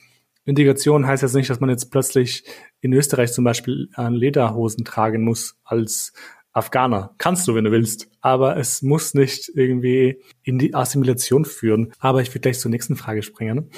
[0.45, 2.45] Integration heißt jetzt nicht, dass man jetzt plötzlich
[2.81, 6.13] in Österreich zum Beispiel Lederhosen tragen muss als
[6.53, 7.15] Afghaner.
[7.19, 8.09] Kannst du, wenn du willst.
[8.21, 11.93] Aber es muss nicht irgendwie in die Assimilation führen.
[11.99, 13.71] Aber ich würde gleich zur nächsten Frage springen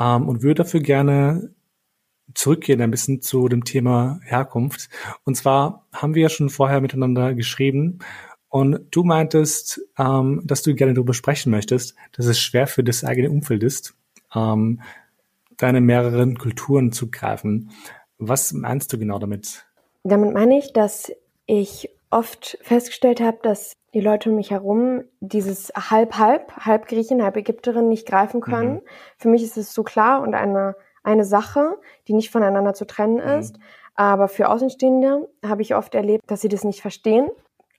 [0.00, 1.50] ähm, und würde dafür gerne
[2.34, 4.88] zurückgehen ein bisschen zu dem Thema Herkunft.
[5.24, 7.98] Und zwar haben wir ja schon vorher miteinander geschrieben
[8.48, 13.04] und du meintest, ähm, dass du gerne darüber sprechen möchtest, dass es schwer für das
[13.04, 13.94] eigene Umfeld ist.
[14.34, 14.82] Ähm,
[15.56, 17.70] deine mehreren Kulturen zu greifen.
[18.18, 19.64] Was meinst du genau damit?
[20.04, 21.12] Damit meine ich, dass
[21.46, 27.36] ich oft festgestellt habe, dass die Leute um mich herum dieses halb-halb, halb Griechin, halb
[27.36, 28.74] Ägypterin nicht greifen können.
[28.74, 28.82] Mhm.
[29.18, 31.76] Für mich ist es so klar und eine, eine Sache,
[32.08, 33.40] die nicht voneinander zu trennen mhm.
[33.40, 33.58] ist.
[33.94, 37.30] Aber für Außenstehende habe ich oft erlebt, dass sie das nicht verstehen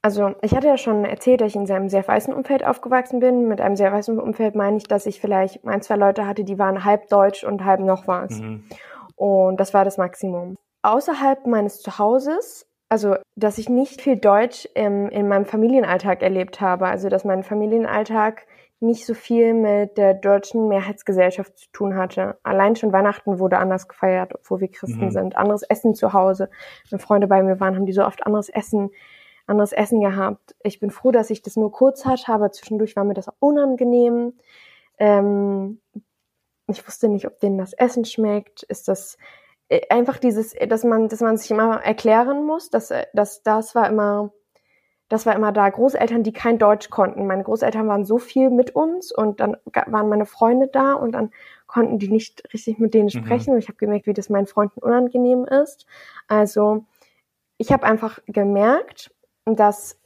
[0.04, 3.48] also ich hatte ja schon erzählt, dass ich in einem sehr weißen Umfeld aufgewachsen bin.
[3.48, 6.60] Mit einem sehr weißen Umfeld meine ich, dass ich vielleicht ein, zwei Leute hatte, die
[6.60, 8.42] waren halb deutsch und halb noch was.
[8.42, 8.66] Mhm.
[9.16, 10.58] Und das war das Maximum.
[10.82, 16.88] Außerhalb meines Zuhauses, also dass ich nicht viel Deutsch im, in meinem Familienalltag erlebt habe.
[16.88, 18.46] Also dass mein Familienalltag
[18.84, 22.38] nicht so viel mit der deutschen Mehrheitsgesellschaft zu tun hatte.
[22.44, 25.12] Allein schon Weihnachten wurde anders gefeiert, obwohl wir Christen mhm.
[25.12, 25.38] sind.
[25.38, 26.50] Anderes Essen zu Hause.
[26.90, 28.92] Wenn Freunde bei mir waren, haben die so oft anderes Essen
[29.46, 30.56] anderes Essen gehabt.
[30.64, 33.36] Ich bin froh, dass ich das nur kurz hatte, aber zwischendurch war mir das auch
[33.40, 34.34] unangenehm.
[34.98, 35.82] Ähm,
[36.68, 38.64] ich wusste nicht, ob denen das Essen schmeckt.
[38.64, 39.18] Ist das
[39.70, 43.76] äh, einfach dieses, dass man, dass man sich immer erklären muss, dass, äh, dass das
[43.76, 44.32] war immer,
[45.14, 45.70] das war immer da.
[45.70, 47.28] Großeltern, die kein Deutsch konnten.
[47.28, 51.30] Meine Großeltern waren so viel mit uns und dann waren meine Freunde da und dann
[51.68, 53.10] konnten die nicht richtig mit denen mhm.
[53.10, 53.52] sprechen.
[53.52, 53.54] Mhm.
[53.54, 55.86] Und ich habe gemerkt, wie das meinen Freunden unangenehm ist.
[56.28, 56.86] Also
[57.60, 59.14] ich habe einfach gemerkt,
[59.46, 60.00] dass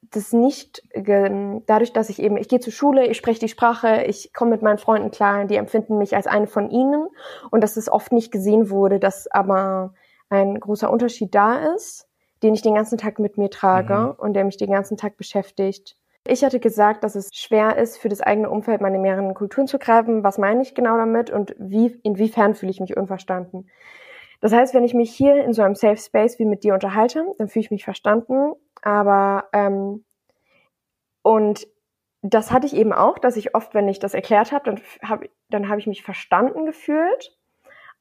[0.00, 4.32] das nicht dadurch, dass ich eben, ich gehe zur Schule, ich spreche die Sprache, ich
[4.32, 7.06] komme mit meinen Freunden klar, die empfinden mich als eine von ihnen
[7.50, 9.92] und dass es oft nicht gesehen wurde, dass aber
[10.30, 12.05] ein großer Unterschied da ist,
[12.42, 14.10] den ich den ganzen Tag mit mir trage mhm.
[14.18, 15.96] und der mich den ganzen Tag beschäftigt.
[16.28, 19.78] Ich hatte gesagt, dass es schwer ist, für das eigene Umfeld meine mehreren Kulturen zu
[19.78, 20.24] greifen.
[20.24, 23.68] Was meine ich genau damit und wie, inwiefern fühle ich mich unverstanden?
[24.40, 27.24] Das heißt, wenn ich mich hier in so einem Safe Space wie mit dir unterhalte,
[27.38, 28.52] dann fühle ich mich verstanden.
[28.82, 30.04] Aber ähm,
[31.22, 31.66] und
[32.22, 35.30] das hatte ich eben auch, dass ich oft, wenn ich das erklärt habe, dann habe
[35.48, 37.36] dann hab ich mich verstanden gefühlt,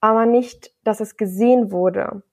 [0.01, 2.23] aber nicht, dass es gesehen wurde.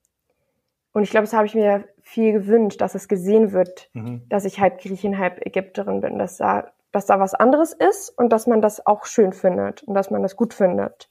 [0.92, 4.22] Und ich glaube, das habe ich mir viel gewünscht, dass es gesehen wird, mhm.
[4.28, 8.30] dass ich halb Griechin, halb Ägypterin bin, dass da, dass da was anderes ist und
[8.30, 11.08] dass man das auch schön findet und dass man das gut findet.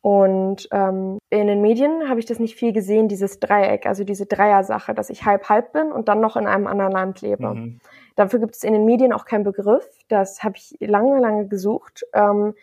[0.00, 4.26] Und ähm, in den Medien habe ich das nicht viel gesehen, dieses Dreieck, also diese
[4.26, 7.54] Dreier-Sache, dass ich halb-halb bin und dann noch in einem anderen Land lebe.
[7.54, 7.80] Mhm.
[8.14, 9.86] Dafür gibt es in den Medien auch keinen Begriff.
[10.08, 12.04] Das habe ich lange, lange gesucht.
[12.12, 12.54] Ähm,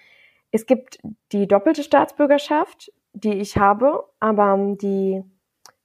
[0.51, 0.99] es gibt
[1.33, 5.21] die doppelte Staatsbürgerschaft, die ich habe, aber die,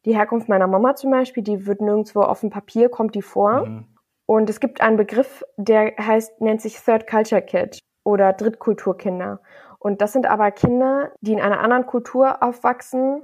[0.05, 3.67] die Herkunft meiner Mama zum Beispiel, die wird nirgendwo auf dem Papier, kommt die vor.
[3.67, 3.85] Mhm.
[4.27, 9.41] Und es gibt einen Begriff, der heißt, nennt sich Third Culture Kid oder Drittkulturkinder.
[9.79, 13.23] Und das sind aber Kinder, die in einer anderen Kultur aufwachsen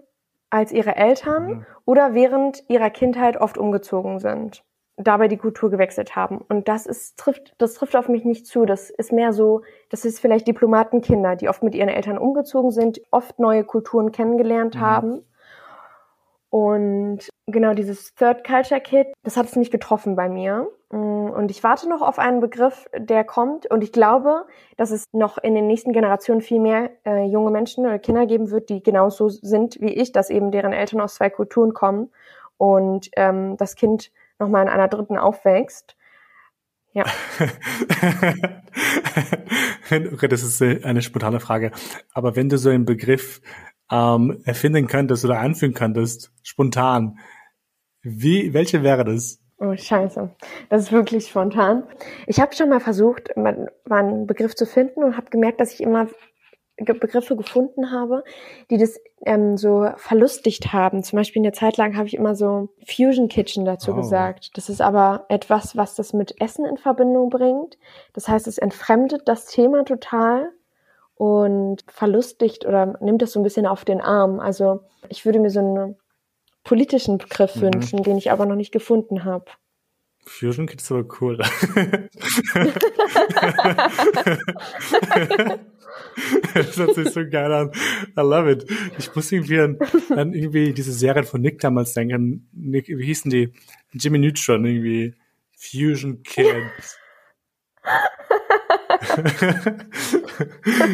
[0.50, 1.66] als ihre Eltern mhm.
[1.84, 4.64] oder während ihrer Kindheit oft umgezogen sind.
[4.98, 6.38] dabei die Kultur gewechselt haben.
[6.48, 8.64] Und das ist, trifft, das trifft auf mich nicht zu.
[8.64, 13.02] Das ist mehr so, das ist vielleicht Diplomatenkinder, die oft mit ihren Eltern umgezogen sind,
[13.10, 14.80] oft neue Kulturen kennengelernt mhm.
[14.80, 15.22] haben.
[16.50, 20.68] Und genau dieses Third Culture Kit, das hat es nicht getroffen bei mir.
[20.90, 23.70] Mm, und ich warte noch auf einen Begriff, der kommt.
[23.70, 27.84] Und ich glaube, dass es noch in den nächsten Generationen viel mehr äh, junge Menschen
[27.84, 31.30] oder Kinder geben wird, die genauso sind wie ich, dass eben deren Eltern aus zwei
[31.30, 32.10] Kulturen kommen
[32.56, 35.96] und ähm, das Kind nochmal in einer dritten aufwächst.
[36.92, 37.04] Ja.
[39.90, 41.72] okay, das ist eine spontane Frage.
[42.14, 43.42] Aber wenn du so einen Begriff
[43.90, 47.18] ähm, erfinden könntest oder einführen könntest, spontan,
[48.02, 49.40] wie, welche wäre das?
[49.58, 50.30] Oh, scheiße.
[50.68, 51.84] Das ist wirklich spontan.
[52.26, 55.80] Ich habe schon mal versucht, mal einen Begriff zu finden und habe gemerkt, dass ich
[55.80, 56.08] immer
[56.76, 58.22] Begriffe gefunden habe,
[58.70, 61.02] die das ähm, so verlustigt haben.
[61.02, 63.96] Zum Beispiel in der Zeit lang habe ich immer so Fusion Kitchen dazu oh.
[63.96, 64.50] gesagt.
[64.58, 67.78] Das ist aber etwas, was das mit Essen in Verbindung bringt.
[68.12, 70.50] Das heißt, es entfremdet das Thema total
[71.16, 74.38] und verlustigt oder nimmt es so ein bisschen auf den Arm.
[74.38, 75.96] Also ich würde mir so einen
[76.62, 77.62] politischen Begriff mhm.
[77.62, 79.46] wünschen, den ich aber noch nicht gefunden habe.
[80.26, 81.38] Fusion Kitchen ist aber cool.
[86.54, 87.70] das hört sich so geil an.
[88.18, 88.66] I love it.
[88.98, 89.78] Ich muss irgendwie an,
[90.10, 92.48] an irgendwie diese Serie von Nick damals denken.
[92.52, 93.52] Nick, wie hießen die?
[93.92, 95.14] Jimmy Neutron irgendwie.
[95.56, 96.98] Fusion Kids.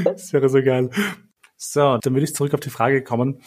[0.05, 0.91] das wäre so geil.
[1.57, 3.41] So, dann würde ich zurück auf die Frage kommen.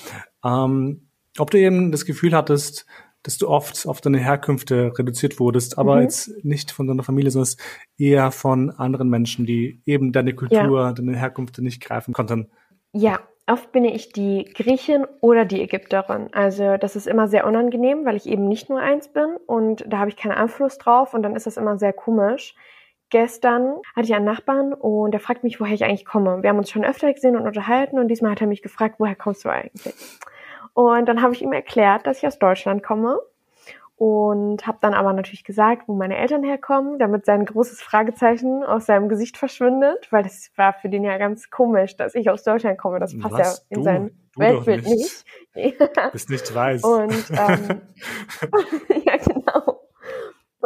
[0.44, 2.86] Ähm, ob du eben das Gefühl hattest,
[3.24, 6.02] dass du oft auf deine Herkünfte reduziert wurdest, aber mhm.
[6.04, 7.56] jetzt nicht von deiner Familie, sondern
[7.98, 10.94] eher von anderen Menschen, die eben deine Kultur, ja.
[10.94, 12.52] deine Herkünfte nicht greifen konnten.
[12.94, 16.30] Ja, oft bin ich die Griechin oder die Ägypterin.
[16.34, 19.98] Also das ist immer sehr unangenehm, weil ich eben nicht nur eins bin und da
[19.98, 22.56] habe ich keinen Einfluss drauf und dann ist das immer sehr komisch.
[23.10, 26.42] Gestern hatte ich einen Nachbarn und der fragt mich, woher ich eigentlich komme.
[26.42, 29.16] Wir haben uns schon öfter gesehen und unterhalten und diesmal hat er mich gefragt, woher
[29.16, 29.94] kommst du eigentlich?
[30.74, 33.20] Und dann habe ich ihm erklärt, dass ich aus Deutschland komme
[33.98, 38.86] und habe dann aber natürlich gesagt, wo meine Eltern herkommen, damit sein großes Fragezeichen aus
[38.86, 42.78] seinem Gesicht verschwindet, weil das war für den ja ganz komisch, dass ich aus Deutschland
[42.78, 43.00] komme.
[43.00, 43.84] Das passt Was, ja in du?
[43.84, 45.26] sein du Weltbild nicht.
[45.56, 45.78] nicht.
[46.12, 46.84] Bist nicht weiß.
[46.84, 47.82] Und ähm,
[49.06, 49.45] ja genau.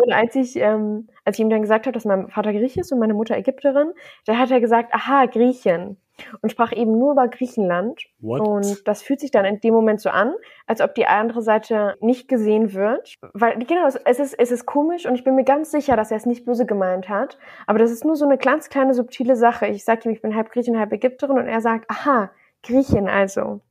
[0.03, 2.91] Und als ich, ähm, als ich ihm dann gesagt habe, dass mein Vater Griech ist
[2.91, 3.93] und meine Mutter Ägypterin,
[4.25, 5.97] da hat er gesagt, aha, Griechen
[6.41, 8.01] und sprach eben nur über Griechenland.
[8.19, 8.41] What?
[8.41, 10.33] Und das fühlt sich dann in dem Moment so an,
[10.67, 13.15] als ob die andere Seite nicht gesehen wird.
[13.33, 16.17] Weil, genau, es ist, es ist komisch und ich bin mir ganz sicher, dass er
[16.17, 17.38] es nicht böse gemeint hat.
[17.67, 19.67] Aber das ist nur so eine ganz kleine subtile Sache.
[19.67, 22.31] Ich sage ihm, ich bin halb Griechin, halb Ägypterin und er sagt, aha,
[22.63, 23.62] Griechen also.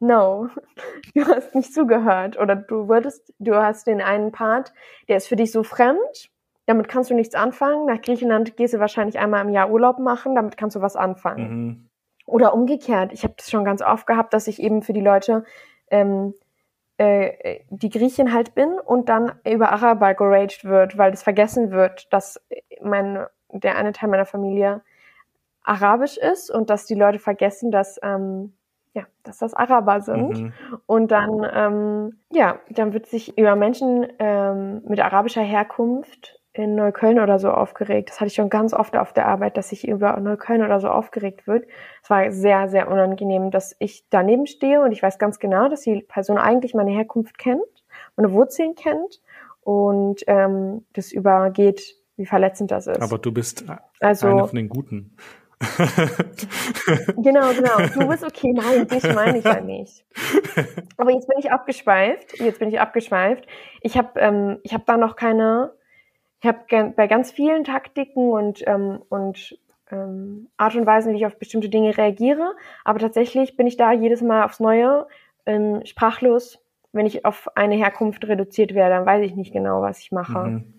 [0.00, 0.48] No,
[1.14, 2.38] du hast nicht zugehört.
[2.38, 4.72] Oder du würdest, du hast den einen Part,
[5.08, 6.30] der ist für dich so fremd
[6.66, 7.86] damit kannst du nichts anfangen.
[7.86, 11.50] Nach Griechenland gehst du wahrscheinlich einmal im Jahr Urlaub machen, damit kannst du was anfangen.
[11.50, 11.88] Mhm.
[12.26, 13.12] Oder umgekehrt.
[13.12, 15.44] Ich habe das schon ganz oft gehabt, dass ich eben für die Leute
[15.90, 16.32] ähm,
[16.96, 22.10] äh, die Griechin halt bin und dann über Araber geraged wird, weil das vergessen wird,
[22.12, 22.40] dass
[22.80, 24.82] mein, der eine Teil meiner Familie
[25.64, 28.54] arabisch ist und dass die Leute vergessen, dass ähm,
[28.94, 30.40] ja, dass das Araber sind.
[30.40, 30.52] Mhm.
[30.86, 37.18] Und dann, ähm, ja, dann wird sich über Menschen ähm, mit arabischer Herkunft in Neukölln
[37.18, 38.10] oder so aufgeregt.
[38.10, 40.88] Das hatte ich schon ganz oft auf der Arbeit, dass sich über Neukölln oder so
[40.88, 41.66] aufgeregt wird.
[42.02, 45.80] Es war sehr, sehr unangenehm, dass ich daneben stehe und ich weiß ganz genau, dass
[45.80, 47.60] die Person eigentlich meine Herkunft kennt,
[48.14, 49.20] meine Wurzeln kennt
[49.62, 53.02] und ähm, das übergeht, wie verletzend das ist.
[53.02, 53.64] Aber du bist
[53.98, 55.16] also, einer von den Guten.
[57.16, 57.78] genau, genau.
[57.94, 58.52] Du bist okay.
[58.52, 60.04] Nein, dich meine ich ja nicht.
[60.96, 62.38] Aber jetzt bin ich abgeschweift.
[62.38, 63.46] Jetzt bin ich abgeschweift.
[63.80, 65.72] Ich habe ähm, ich hab da noch keine
[66.44, 69.58] ich habe bei ganz vielen Taktiken und, ähm, und
[69.90, 73.92] ähm, Art und Weisen, wie ich auf bestimmte Dinge reagiere, aber tatsächlich bin ich da
[73.92, 75.06] jedes Mal aufs Neue
[75.46, 76.58] ähm, sprachlos.
[76.92, 80.38] Wenn ich auf eine Herkunft reduziert werde, dann weiß ich nicht genau, was ich mache.
[80.38, 80.73] Mhm.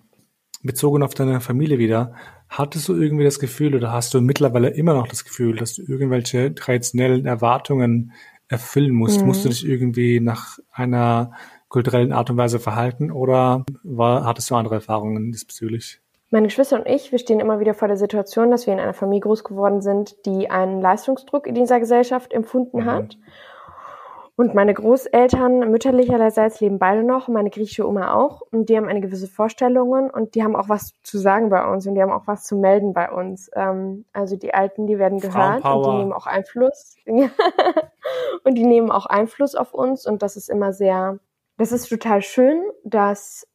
[0.66, 2.14] Bezogen auf deine Familie wieder,
[2.50, 5.84] hattest du irgendwie das Gefühl oder hast du mittlerweile immer noch das Gefühl, dass du
[5.84, 8.14] irgendwelche traditionellen Erwartungen
[8.48, 9.22] erfüllen musst?
[9.22, 9.28] Mhm.
[9.28, 11.32] Musst du dich irgendwie nach einer
[11.70, 16.00] kulturellen Art und Weise verhalten oder war, hattest du andere Erfahrungen diesbezüglich?
[16.32, 18.94] Meine Geschwister und ich, wir stehen immer wieder vor der Situation, dass wir in einer
[18.94, 22.86] Familie groß geworden sind, die einen Leistungsdruck in dieser Gesellschaft empfunden mhm.
[22.86, 23.18] hat.
[24.38, 28.42] Und meine Großeltern mütterlicherseits leben beide noch, meine griechische Oma auch.
[28.52, 31.88] Und die haben eine gewisse Vorstellungen und die haben auch was zu sagen bei uns
[31.88, 33.50] und die haben auch was zu melden bei uns.
[33.54, 36.98] Ähm, also die Alten, die werden gehört und die nehmen auch Einfluss.
[38.44, 41.20] und die nehmen auch Einfluss auf uns und das ist immer sehr
[41.58, 43.48] das ist total schön, dass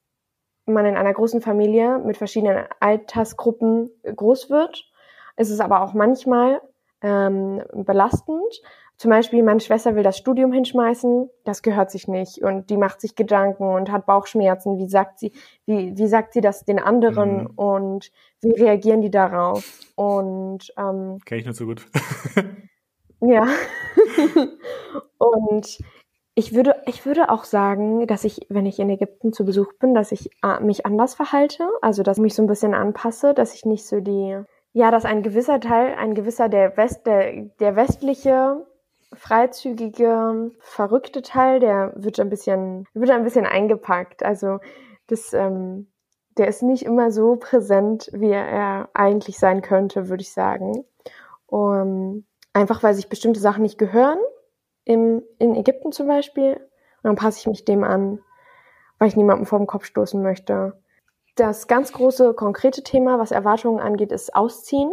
[0.64, 4.90] man in einer großen Familie mit verschiedenen Altersgruppen groß wird.
[5.36, 6.62] Es ist aber auch manchmal
[7.02, 8.62] ähm, belastend.
[9.00, 13.00] Zum Beispiel, meine Schwester will das Studium hinschmeißen, das gehört sich nicht und die macht
[13.00, 14.76] sich Gedanken und hat Bauchschmerzen.
[14.76, 15.32] Wie sagt sie,
[15.64, 17.50] wie, wie sagt sie das den anderen mhm.
[17.56, 19.80] und wie reagieren die darauf?
[19.94, 21.86] Und ähm, kenne ich nicht so gut.
[23.22, 23.46] ja.
[25.16, 25.78] und
[26.34, 29.94] ich würde, ich würde auch sagen, dass ich, wenn ich in Ägypten zu Besuch bin,
[29.94, 33.54] dass ich äh, mich anders verhalte, also dass ich mich so ein bisschen anpasse, dass
[33.54, 34.38] ich nicht so die,
[34.74, 38.66] ja, dass ein gewisser Teil, ein gewisser der West, der, der westliche,
[39.12, 44.22] freizügige, verrückte Teil, der wird ein bisschen, wird ein bisschen eingepackt.
[44.22, 44.58] Also
[45.06, 45.90] das, ähm,
[46.38, 50.84] der ist nicht immer so präsent, wie er eigentlich sein könnte, würde ich sagen.
[51.46, 54.18] Um, einfach weil sich bestimmte Sachen nicht gehören
[54.84, 56.54] im, in Ägypten zum Beispiel.
[56.54, 58.20] Und dann passe ich mich dem an,
[58.98, 60.80] weil ich niemandem vor den Kopf stoßen möchte.
[61.34, 64.92] Das ganz große, konkrete Thema, was Erwartungen angeht, ist Ausziehen.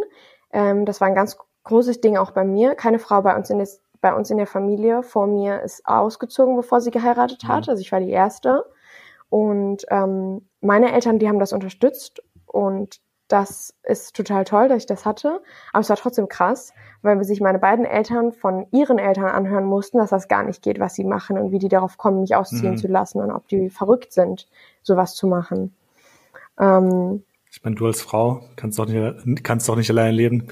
[0.52, 2.74] Ähm, das war ein ganz großes Ding auch bei mir.
[2.74, 6.56] Keine Frau bei uns in, des, bei uns in der Familie vor mir ist ausgezogen,
[6.56, 7.66] bevor sie geheiratet hat.
[7.66, 7.70] Mhm.
[7.70, 8.64] Also ich war die Erste.
[9.28, 14.86] Und ähm, meine Eltern, die haben das unterstützt und das ist total toll, dass ich
[14.86, 15.42] das hatte.
[15.72, 16.72] Aber es war trotzdem krass,
[17.02, 20.80] weil sich meine beiden Eltern von ihren Eltern anhören mussten, dass das gar nicht geht,
[20.80, 22.78] was sie machen und wie die darauf kommen, mich ausziehen mhm.
[22.78, 24.48] zu lassen und ob die verrückt sind,
[24.82, 25.74] sowas zu machen.
[26.58, 30.48] Ähm, ich meine, du als Frau kannst doch nicht, kannst doch nicht alleine leben.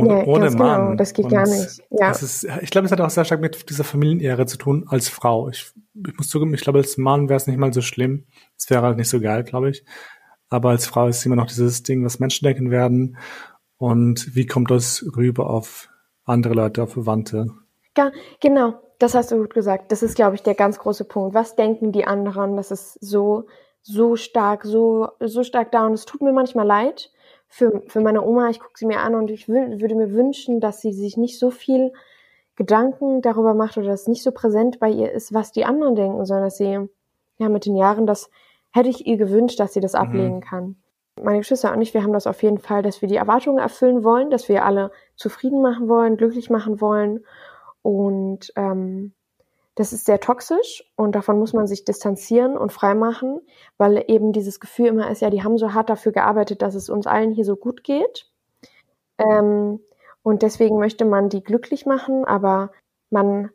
[0.00, 0.84] Ohne, nee, ohne Mann.
[0.84, 1.82] Genau, das geht und gar nicht.
[1.90, 2.10] Ja.
[2.10, 5.48] Ist, ich glaube, es hat auch sehr stark mit dieser Familienehre zu tun als Frau.
[5.48, 5.72] Ich,
[6.06, 8.26] ich muss zugeben, ich glaube, als Mann wäre es nicht mal so schlimm.
[8.56, 9.84] Es wäre halt nicht so geil, glaube ich.
[10.48, 13.18] Aber als Frau ist immer noch dieses Ding, was Menschen denken werden.
[13.78, 15.88] Und wie kommt das rüber auf
[16.24, 17.48] andere Leute, auf Verwandte?
[17.96, 19.92] Ja, genau, das hast du gut gesagt.
[19.92, 21.34] Das ist, glaube ich, der ganz große Punkt.
[21.34, 22.56] Was denken die anderen?
[22.56, 23.46] Das ist so,
[23.82, 25.86] so stark, so, so stark da.
[25.86, 27.10] Und es tut mir manchmal leid
[27.48, 28.50] für, für meine Oma.
[28.50, 31.50] Ich gucke sie mir an und ich würde mir wünschen, dass sie sich nicht so
[31.50, 31.92] viel
[32.56, 36.24] Gedanken darüber macht oder dass nicht so präsent bei ihr ist, was die anderen denken,
[36.24, 36.88] sondern dass sie
[37.38, 38.30] ja mit den Jahren das
[38.72, 39.98] hätte ich ihr gewünscht, dass sie das mhm.
[39.98, 40.76] ablegen kann.
[41.22, 44.04] Meine Geschwister und ich, wir haben das auf jeden Fall, dass wir die Erwartungen erfüllen
[44.04, 47.24] wollen, dass wir alle zufrieden machen wollen, glücklich machen wollen.
[47.80, 49.14] Und ähm,
[49.76, 53.40] das ist sehr toxisch und davon muss man sich distanzieren und freimachen,
[53.78, 56.90] weil eben dieses Gefühl immer ist, ja, die haben so hart dafür gearbeitet, dass es
[56.90, 58.30] uns allen hier so gut geht.
[59.18, 59.80] Ähm,
[60.22, 62.72] und deswegen möchte man die glücklich machen, aber
[63.10, 63.50] man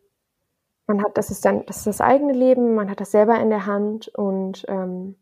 [0.88, 3.50] man hat, das ist dann, das ist das eigene Leben, man hat das selber in
[3.50, 5.16] der Hand und ähm,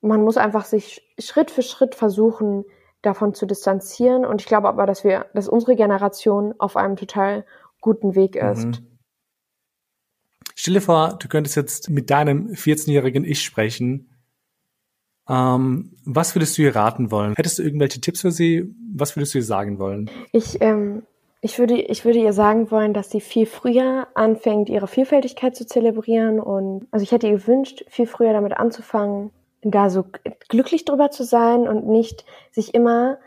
[0.00, 2.64] man muss einfach sich Schritt für Schritt versuchen,
[3.02, 4.24] davon zu distanzieren.
[4.24, 7.44] Und ich glaube aber, dass wir, dass unsere Generation auf einem total
[7.80, 8.66] guten Weg ist.
[8.66, 8.97] Mhm.
[10.60, 14.10] Stell dir vor, du könntest jetzt mit deinem 14-jährigen Ich sprechen.
[15.28, 17.34] Ähm, was würdest du ihr raten wollen?
[17.36, 18.74] Hättest du irgendwelche Tipps für sie?
[18.92, 20.10] Was würdest du ihr sagen wollen?
[20.32, 21.04] Ich ähm,
[21.40, 25.64] ich würde, ich würde ihr sagen wollen, dass sie viel früher anfängt, ihre Vielfältigkeit zu
[25.64, 26.40] zelebrieren.
[26.40, 29.30] Und also ich hätte ihr gewünscht, viel früher damit anzufangen,
[29.62, 30.06] da so
[30.48, 33.18] glücklich drüber zu sein und nicht sich immer,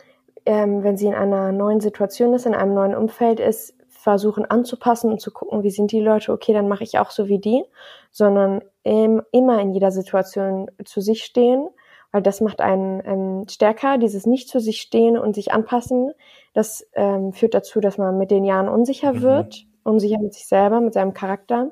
[0.46, 5.12] ähm, wenn sie in einer neuen Situation ist, in einem neuen Umfeld ist, versuchen anzupassen
[5.12, 7.64] und zu gucken, wie sind die Leute, okay, dann mache ich auch so wie die,
[8.12, 11.70] sondern ähm, immer in jeder Situation zu sich stehen
[12.12, 16.12] weil das macht einen ähm, stärker, dieses nicht zu sich stehen und sich anpassen.
[16.54, 19.22] Das ähm, führt dazu, dass man mit den Jahren unsicher mhm.
[19.22, 21.72] wird, unsicher mit sich selber, mit seinem Charakter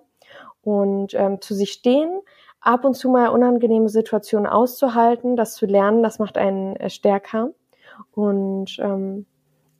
[0.62, 2.22] und ähm, zu sich stehen,
[2.62, 7.52] ab und zu mal unangenehme Situationen auszuhalten, das zu lernen, das macht einen äh, stärker
[8.14, 9.26] und ähm,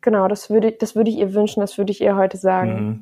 [0.02, 2.86] genau, das würde, das würde ich ihr wünschen, das würde ich ihr heute sagen.
[2.86, 3.00] Mhm.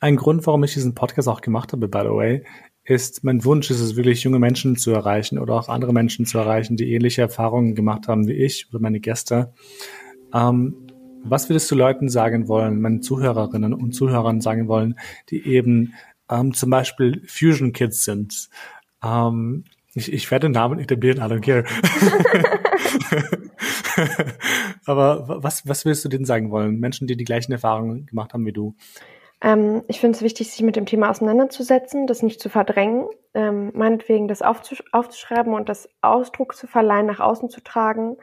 [0.00, 2.44] Ein Grund, warum ich diesen Podcast auch gemacht habe, by the way,
[2.84, 6.38] ist, mein Wunsch ist es wirklich, junge Menschen zu erreichen oder auch andere Menschen zu
[6.38, 9.52] erreichen, die ähnliche Erfahrungen gemacht haben wie ich oder meine Gäste.
[10.32, 10.74] Ähm,
[11.24, 14.98] was würdest du Leuten sagen wollen, meinen Zuhörerinnen und Zuhörern sagen wollen,
[15.30, 15.94] die eben
[16.30, 18.48] ähm, zum Beispiel Fusion Kids sind?
[19.04, 19.64] Ähm,
[19.94, 21.64] ich, ich werde den Namen etablieren, I don't care.
[24.86, 26.78] Aber was, was willst du denen sagen wollen?
[26.78, 28.74] Menschen, die die gleichen Erfahrungen gemacht haben wie du.
[29.40, 33.70] Ähm, ich finde es wichtig, sich mit dem Thema auseinanderzusetzen, das nicht zu verdrängen, ähm,
[33.74, 38.16] meinetwegen das aufzusch aufzuschreiben und das Ausdruck zu verleihen, nach außen zu tragen.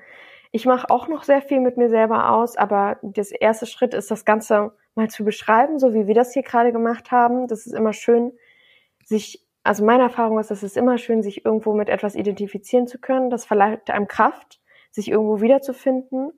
[0.51, 4.11] Ich mache auch noch sehr viel mit mir selber aus, aber das erste Schritt ist,
[4.11, 7.47] das Ganze mal zu beschreiben, so wie wir das hier gerade gemacht haben.
[7.47, 8.33] Das ist immer schön,
[9.03, 12.99] sich, also meine Erfahrung ist, es ist immer schön, sich irgendwo mit etwas identifizieren zu
[12.99, 13.31] können.
[13.31, 14.59] Das verleiht einem Kraft,
[14.91, 16.31] sich irgendwo wiederzufinden.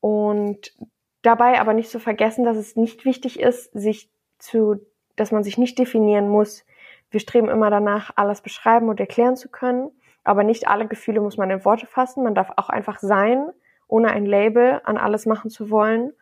[0.00, 0.74] Und
[1.22, 4.10] dabei aber nicht zu vergessen, dass es nicht wichtig ist, sich
[4.40, 4.80] zu,
[5.14, 6.66] dass man sich nicht definieren muss.
[7.10, 9.92] Wir streben immer danach, alles beschreiben und erklären zu können.
[10.24, 12.24] Aber nicht alle Gefühle muss man in Worte fassen.
[12.24, 13.50] Man darf auch einfach sein,
[13.86, 16.12] ohne ein Label an alles machen zu wollen.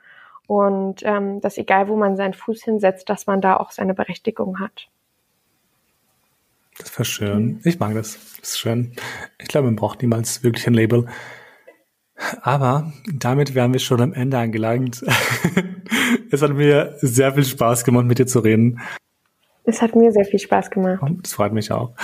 [0.46, 4.61] Und ähm, dass egal, wo man seinen Fuß hinsetzt, dass man da auch seine Berechtigung
[4.61, 4.90] hat.
[6.78, 7.60] Das war schön.
[7.64, 8.18] Ich mag das.
[8.40, 8.92] Das ist schön.
[9.40, 11.06] Ich glaube, man braucht niemals wirklich ein Label.
[12.42, 15.02] Aber damit wären wir schon am Ende angelangt.
[16.30, 18.80] es hat mir sehr viel Spaß gemacht, mit dir zu reden.
[19.64, 21.02] Es hat mir sehr viel Spaß gemacht.
[21.02, 21.94] Und das freut mich auch.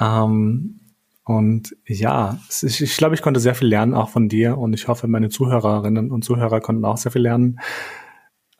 [0.00, 0.80] Ähm,
[1.24, 4.58] und ja, ich, ich glaube, ich konnte sehr viel lernen, auch von dir.
[4.58, 7.58] Und ich hoffe, meine Zuhörerinnen und Zuhörer konnten auch sehr viel lernen.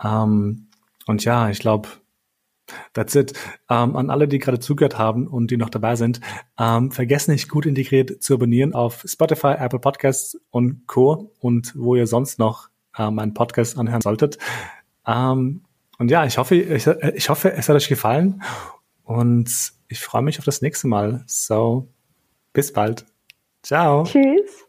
[0.02, 0.68] Ähm,
[1.06, 1.88] und ja, ich glaube,
[2.92, 3.32] That's it.
[3.70, 6.20] Ähm, an alle, die gerade zugehört haben und die noch dabei sind,
[6.58, 11.32] ähm, vergessen nicht gut integriert zu abonnieren auf Spotify, Apple Podcasts und Co.
[11.40, 14.38] und wo ihr sonst noch ähm, meinen Podcast anhören solltet.
[15.06, 15.62] Ähm,
[15.98, 18.42] und ja, ich hoffe, ich, ich hoffe, es hat euch gefallen
[19.04, 21.24] und ich freue mich auf das nächste Mal.
[21.26, 21.88] So,
[22.52, 23.06] bis bald.
[23.62, 24.04] Ciao.
[24.04, 24.65] Tschüss.